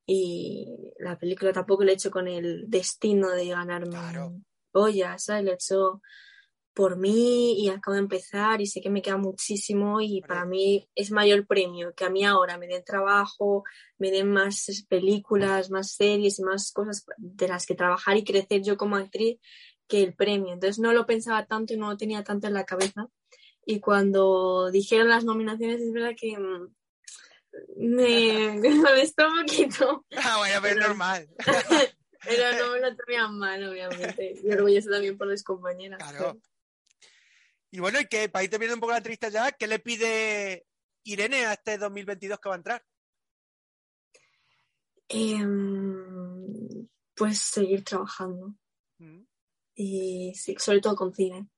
y 0.06 0.92
la 0.98 1.18
película 1.18 1.52
tampoco 1.52 1.84
lo 1.84 1.90
he 1.90 1.94
hecho 1.94 2.10
con 2.10 2.28
el 2.28 2.64
destino 2.68 3.30
de 3.30 3.48
ganarme 3.48 3.90
Claro. 3.90 4.34
Goya, 4.72 5.18
¿sabes? 5.18 5.44
Lo 5.44 5.50
he 5.50 5.54
hecho 5.54 6.02
por 6.76 6.96
mí 6.98 7.58
y 7.58 7.70
acabo 7.70 7.94
de 7.94 8.00
empezar 8.02 8.60
y 8.60 8.66
sé 8.66 8.82
que 8.82 8.90
me 8.90 9.00
queda 9.00 9.16
muchísimo 9.16 10.02
y 10.02 10.20
para 10.20 10.44
mí 10.44 10.86
es 10.94 11.10
mayor 11.10 11.46
premio 11.46 11.94
que 11.94 12.04
a 12.04 12.10
mí 12.10 12.22
ahora 12.22 12.58
me 12.58 12.66
den 12.66 12.84
trabajo, 12.84 13.64
me 13.96 14.10
den 14.10 14.30
más 14.30 14.66
películas, 14.86 15.70
más 15.70 15.92
series 15.92 16.38
y 16.38 16.42
más 16.42 16.72
cosas 16.72 17.06
de 17.16 17.48
las 17.48 17.64
que 17.64 17.74
trabajar 17.74 18.18
y 18.18 18.24
crecer 18.24 18.60
yo 18.62 18.76
como 18.76 18.96
actriz 18.96 19.38
que 19.88 20.02
el 20.02 20.14
premio. 20.14 20.52
Entonces 20.52 20.78
no 20.78 20.92
lo 20.92 21.06
pensaba 21.06 21.46
tanto 21.46 21.72
y 21.72 21.78
no 21.78 21.88
lo 21.90 21.96
tenía 21.96 22.22
tanto 22.22 22.46
en 22.46 22.52
la 22.52 22.66
cabeza. 22.66 23.08
Y 23.64 23.80
cuando 23.80 24.70
dijeron 24.70 25.08
las 25.08 25.24
nominaciones 25.24 25.80
es 25.80 25.92
verdad 25.94 26.12
que 26.14 26.36
mm, 26.38 26.68
me 27.78 28.58
me 28.60 28.70
molestó 28.74 29.26
un 29.28 29.46
poquito, 29.46 30.04
Ah, 30.14 30.36
bueno, 30.38 30.58
pero 30.60 30.68
es 30.68 30.74
Pero- 30.76 30.88
normal. 30.88 31.28
pero 32.22 32.58
no 32.66 32.72
me 32.72 32.80
lo 32.90 32.96
tomé 32.96 33.28
mal, 33.30 33.64
obviamente. 33.66 34.34
Y 34.44 34.50
orgulloso 34.52 34.90
también 34.90 35.16
por 35.16 35.28
las 35.28 35.42
compañeras. 35.42 35.98
Claro. 36.02 36.36
Y 37.76 37.78
bueno, 37.80 38.00
y 38.00 38.06
que 38.06 38.30
para 38.30 38.42
ir 38.42 38.48
terminando 38.48 38.76
un 38.76 38.80
poco 38.80 38.92
la 38.92 38.96
entrevista 38.96 39.28
ya, 39.28 39.52
¿qué 39.52 39.66
le 39.66 39.78
pide 39.78 40.66
Irene 41.04 41.44
a 41.44 41.52
este 41.52 41.76
2022 41.76 42.40
que 42.40 42.48
va 42.48 42.54
a 42.54 42.56
entrar? 42.56 42.82
Em, 45.08 46.88
pues 47.14 47.38
seguir 47.38 47.84
trabajando 47.84 48.54
Mm. 48.96 49.26
y 49.74 50.32
sí, 50.34 50.56
sobre 50.58 50.80
todo 50.80 50.96
con 50.96 51.14
cine. 51.14 51.50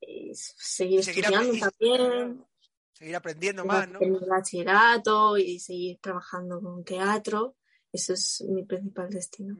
Y 0.00 0.32
seguir 0.34 1.00
estudiando 1.00 1.58
también, 1.58 2.46
Seguir 2.94 3.16
aprendiendo 3.16 3.66
más, 3.66 3.86
¿no? 3.86 4.00
el 4.00 4.18
bachillerato 4.20 5.36
y 5.36 5.60
seguir 5.60 5.98
trabajando 6.00 6.58
con 6.58 6.82
teatro. 6.84 7.58
Eso 7.92 8.14
es 8.14 8.42
mi 8.48 8.64
principal 8.64 9.10
destino. 9.10 9.58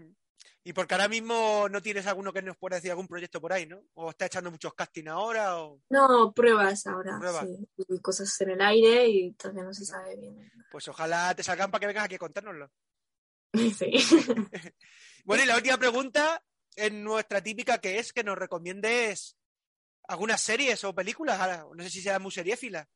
Y 0.62 0.74
porque 0.74 0.92
ahora 0.94 1.08
mismo 1.08 1.68
no 1.70 1.80
tienes 1.80 2.06
alguno 2.06 2.32
que 2.34 2.42
nos 2.42 2.56
pueda 2.58 2.76
decir 2.76 2.90
algún 2.90 3.08
proyecto 3.08 3.40
por 3.40 3.52
ahí, 3.52 3.66
¿no? 3.66 3.82
O 3.94 4.10
está 4.10 4.26
echando 4.26 4.50
muchos 4.50 4.74
casting 4.74 5.06
ahora, 5.08 5.56
o 5.58 5.80
No, 5.88 6.32
pruebas 6.34 6.86
ahora, 6.86 7.18
Pruebas. 7.18 7.46
sí. 7.48 7.68
Y 7.88 7.98
cosas 8.00 8.38
en 8.42 8.50
el 8.50 8.60
aire 8.60 9.08
y 9.08 9.32
todavía 9.32 9.64
no 9.64 9.72
se 9.72 9.86
sabe 9.86 10.16
bien. 10.16 10.52
pues 10.70 10.86
ojalá 10.88 11.34
te 11.34 11.42
salgan 11.42 11.70
para 11.70 11.80
que 11.80 11.86
vengas 11.86 12.04
aquí 12.04 12.14
a 12.16 12.18
contárnoslo. 12.18 12.70
Sí. 13.78 13.90
Bueno, 15.24 15.42
y 15.44 15.46
la 15.46 15.56
última 15.56 15.76
pregunta 15.76 16.42
es 16.76 16.92
nuestra 16.92 17.42
típica, 17.42 17.78
que 17.78 17.98
es 17.98 18.12
que 18.12 18.24
nos 18.24 18.38
recomiendes 18.38 19.36
algunas 20.08 20.40
series 20.40 20.82
o 20.84 20.94
películas. 20.94 21.38
Ahora, 21.40 21.66
no 21.74 21.82
sé 21.82 21.90
si 21.90 22.00
sea 22.00 22.18
muy 22.18 22.30
seriéfila. 22.32 22.88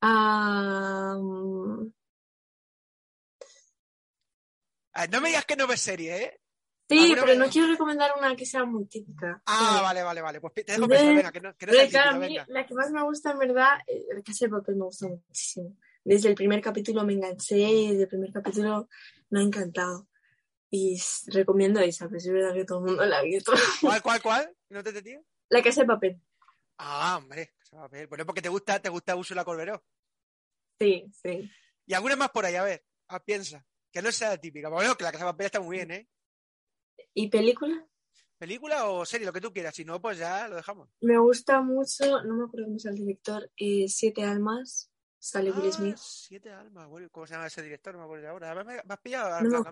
Ah, 0.00 1.16
mm, 1.18 1.86
Ah, 4.92 5.06
no 5.06 5.20
me 5.20 5.28
digas 5.28 5.44
que 5.46 5.56
no 5.56 5.66
ves 5.66 5.80
serie, 5.80 6.16
¿eh? 6.24 6.40
sí, 6.88 6.98
¿Alguna 6.98 7.22
pero 7.24 7.38
no 7.38 7.50
quiero 7.50 7.68
recomendar 7.68 8.10
una 8.18 8.36
que 8.36 8.44
sea 8.44 8.64
muy 8.64 8.84
típica. 8.86 9.42
Ah, 9.46 9.76
Sí. 9.78 9.82
vale, 9.82 10.02
vale, 10.02 10.20
vale. 10.20 10.40
Pues 10.40 10.52
te 10.54 10.64
dejo 10.64 10.86
pensar, 10.88 11.14
venga, 11.14 11.32
que 11.32 11.40
no, 11.40 11.56
que 11.56 11.66
no 11.66 11.72
sea 11.72 11.88
claro, 11.88 12.10
a 12.10 12.12
mí 12.14 12.26
venga. 12.28 12.46
la 12.48 12.66
que 12.66 12.74
más 12.74 12.90
me 12.90 13.02
gusta 13.02 13.30
en 13.30 13.38
verdad, 13.38 13.78
la 14.14 14.22
casa 14.22 14.44
de 14.44 14.50
papel 14.50 14.76
me 14.76 14.84
gusta 14.84 15.08
muchísimo. 15.08 15.76
Desde 16.04 16.28
el 16.28 16.34
primer 16.34 16.60
capítulo 16.60 17.04
me 17.04 17.14
enganché 17.14 17.56
y 17.58 17.88
desde 17.90 18.02
el 18.02 18.08
primer 18.08 18.32
capítulo 18.32 18.88
me 19.30 19.40
ha 19.40 19.42
encantado. 19.42 20.08
Y 20.70 21.00
recomiendo 21.26 21.80
esa, 21.80 22.06
pero 22.06 22.16
es 22.18 22.26
verdad 22.30 22.54
que 22.54 22.64
todo 22.64 22.78
el 22.80 22.84
mundo 22.86 23.04
la 23.06 23.18
ha 23.18 23.22
visto. 23.22 23.52
¿Cuál, 23.80 24.02
cuál, 24.02 24.22
cuál? 24.22 24.56
¿No 24.70 24.82
te 24.82 24.90
entendí? 24.90 25.16
La 25.48 25.62
casa 25.62 25.82
de 25.82 25.86
papel. 25.86 26.20
Ah, 26.78 27.16
hombre. 27.18 27.54
a 27.72 27.88
ver, 27.88 28.06
Bueno, 28.08 28.26
porque 28.26 28.42
te 28.42 28.48
gusta, 28.48 28.80
te 28.80 28.88
gusta 28.88 29.14
Úrsula 29.16 29.44
Corberó. 29.44 29.82
Sí, 30.80 31.04
sí. 31.22 31.50
Y 31.86 31.94
alguna 31.94 32.16
más 32.16 32.30
por 32.30 32.44
ahí, 32.44 32.56
a 32.56 32.64
ver. 32.64 32.84
Ah, 33.08 33.22
piensa. 33.22 33.64
Que 33.92 34.00
no 34.00 34.10
sea 34.10 34.36
típica. 34.38 34.68
Bueno, 34.70 34.96
que 34.96 35.04
la 35.04 35.12
Casa 35.12 35.26
de 35.26 35.32
Papel 35.32 35.46
está 35.46 35.60
muy 35.60 35.76
bien, 35.76 35.90
¿eh? 35.90 36.08
¿Y 37.14 37.28
película? 37.28 37.86
¿Película 38.38 38.86
o 38.86 39.04
serie? 39.04 39.26
Lo 39.26 39.32
que 39.32 39.40
tú 39.40 39.52
quieras. 39.52 39.74
Si 39.74 39.84
no, 39.84 40.00
pues 40.00 40.18
ya 40.18 40.48
lo 40.48 40.56
dejamos. 40.56 40.88
Me 41.00 41.18
gusta 41.18 41.60
mucho, 41.60 42.22
no 42.24 42.34
me 42.34 42.44
acuerdo 42.44 42.66
cómo 42.66 42.76
es 42.78 42.86
el 42.86 42.96
director, 42.96 43.50
eh, 43.56 43.86
Siete 43.88 44.24
Almas, 44.24 44.90
sale 45.18 45.52
Will 45.52 45.68
Ah, 45.68 45.72
Smith. 45.72 45.96
Siete 45.98 46.50
almas. 46.50 46.88
¿Cómo 47.12 47.26
se 47.26 47.34
llama 47.34 47.46
ese 47.46 47.62
director? 47.62 47.92
No 47.92 48.00
me 48.00 48.04
acuerdo 48.06 48.28
ahora. 48.28 48.64
Me, 48.64 48.82
has 48.88 49.00
pillado. 49.00 49.40
No. 49.42 49.62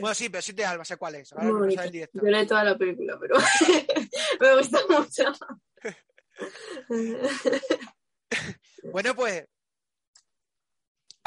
Bueno, 0.00 0.14
sí, 0.14 0.28
pero 0.28 0.42
siete 0.42 0.64
almas, 0.64 0.88
sé 0.88 0.96
cuál 0.96 1.16
es. 1.16 1.32
Ahora 1.32 1.46
no 1.46 1.70
sabe 1.70 1.86
el 1.86 1.92
director. 1.92 2.24
Lloré 2.24 2.46
toda 2.46 2.64
la 2.64 2.76
película, 2.76 3.18
pero 3.20 3.36
me 4.40 4.56
gusta 4.56 4.78
mucho. 4.88 5.32
Bueno, 8.92 9.14
pues 9.14 9.44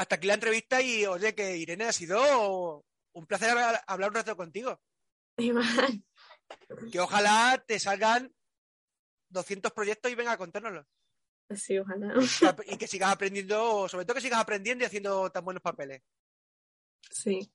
hasta 0.02 0.16
aquí 0.16 0.26
la 0.26 0.34
entrevista 0.34 0.80
y 0.82 1.06
oye 1.06 1.34
que 1.34 1.56
Irene 1.56 1.84
ha 1.84 1.92
sido 1.92 2.84
un 3.14 3.26
placer 3.26 3.56
hablar 3.86 4.08
un 4.10 4.14
rato 4.14 4.36
contigo. 4.36 4.80
Iván, 5.38 6.04
Que 6.90 7.00
ojalá 7.00 7.62
te 7.66 7.78
salgan 7.78 8.34
200 9.30 9.72
proyectos 9.72 10.10
y 10.12 10.14
venga 10.14 10.32
a 10.32 10.36
contárnoslo. 10.36 10.86
sí, 11.54 11.78
ojalá. 11.78 12.14
Y 12.66 12.76
que 12.76 12.86
sigas 12.86 13.12
aprendiendo, 13.12 13.88
sobre 13.88 14.04
todo 14.04 14.14
que 14.16 14.20
sigas 14.20 14.40
aprendiendo 14.40 14.84
y 14.84 14.86
haciendo 14.86 15.30
tan 15.30 15.44
buenos 15.44 15.62
papeles. 15.62 16.02
Sí, 17.10 17.50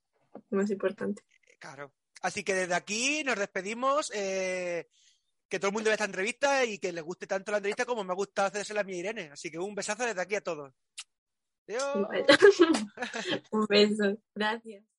más 0.50 0.70
importante. 0.72 1.24
Claro. 1.60 1.94
Así 2.22 2.44
que 2.44 2.54
desde 2.54 2.74
aquí 2.76 3.24
nos 3.24 3.38
despedimos. 3.38 4.12
eh, 4.14 4.88
que 5.50 5.60
todo 5.60 5.70
el 5.70 5.74
mundo 5.76 5.88
vea 5.88 5.94
esta 5.94 6.04
entrevista 6.06 6.66
y 6.66 6.78
que 6.78 6.92
les 6.92 7.04
guste 7.04 7.26
tanto 7.26 7.52
la 7.52 7.58
entrevista 7.60 7.86
como 7.86 8.04
me 8.04 8.12
ha 8.12 8.16
gustado 8.16 8.50
hacérsela 8.50 8.82
a 8.82 8.84
mi 8.84 8.98
Irene. 8.98 9.30
Así 9.32 9.50
que 9.50 9.58
un 9.58 9.74
besazo 9.76 10.04
desde 10.06 10.22
aquí 10.22 10.36
a 10.36 10.42
todos. 10.42 10.74
Adiós. 11.68 12.08
Un 13.52 13.66
beso. 13.68 14.18
Gracias. 14.36 14.97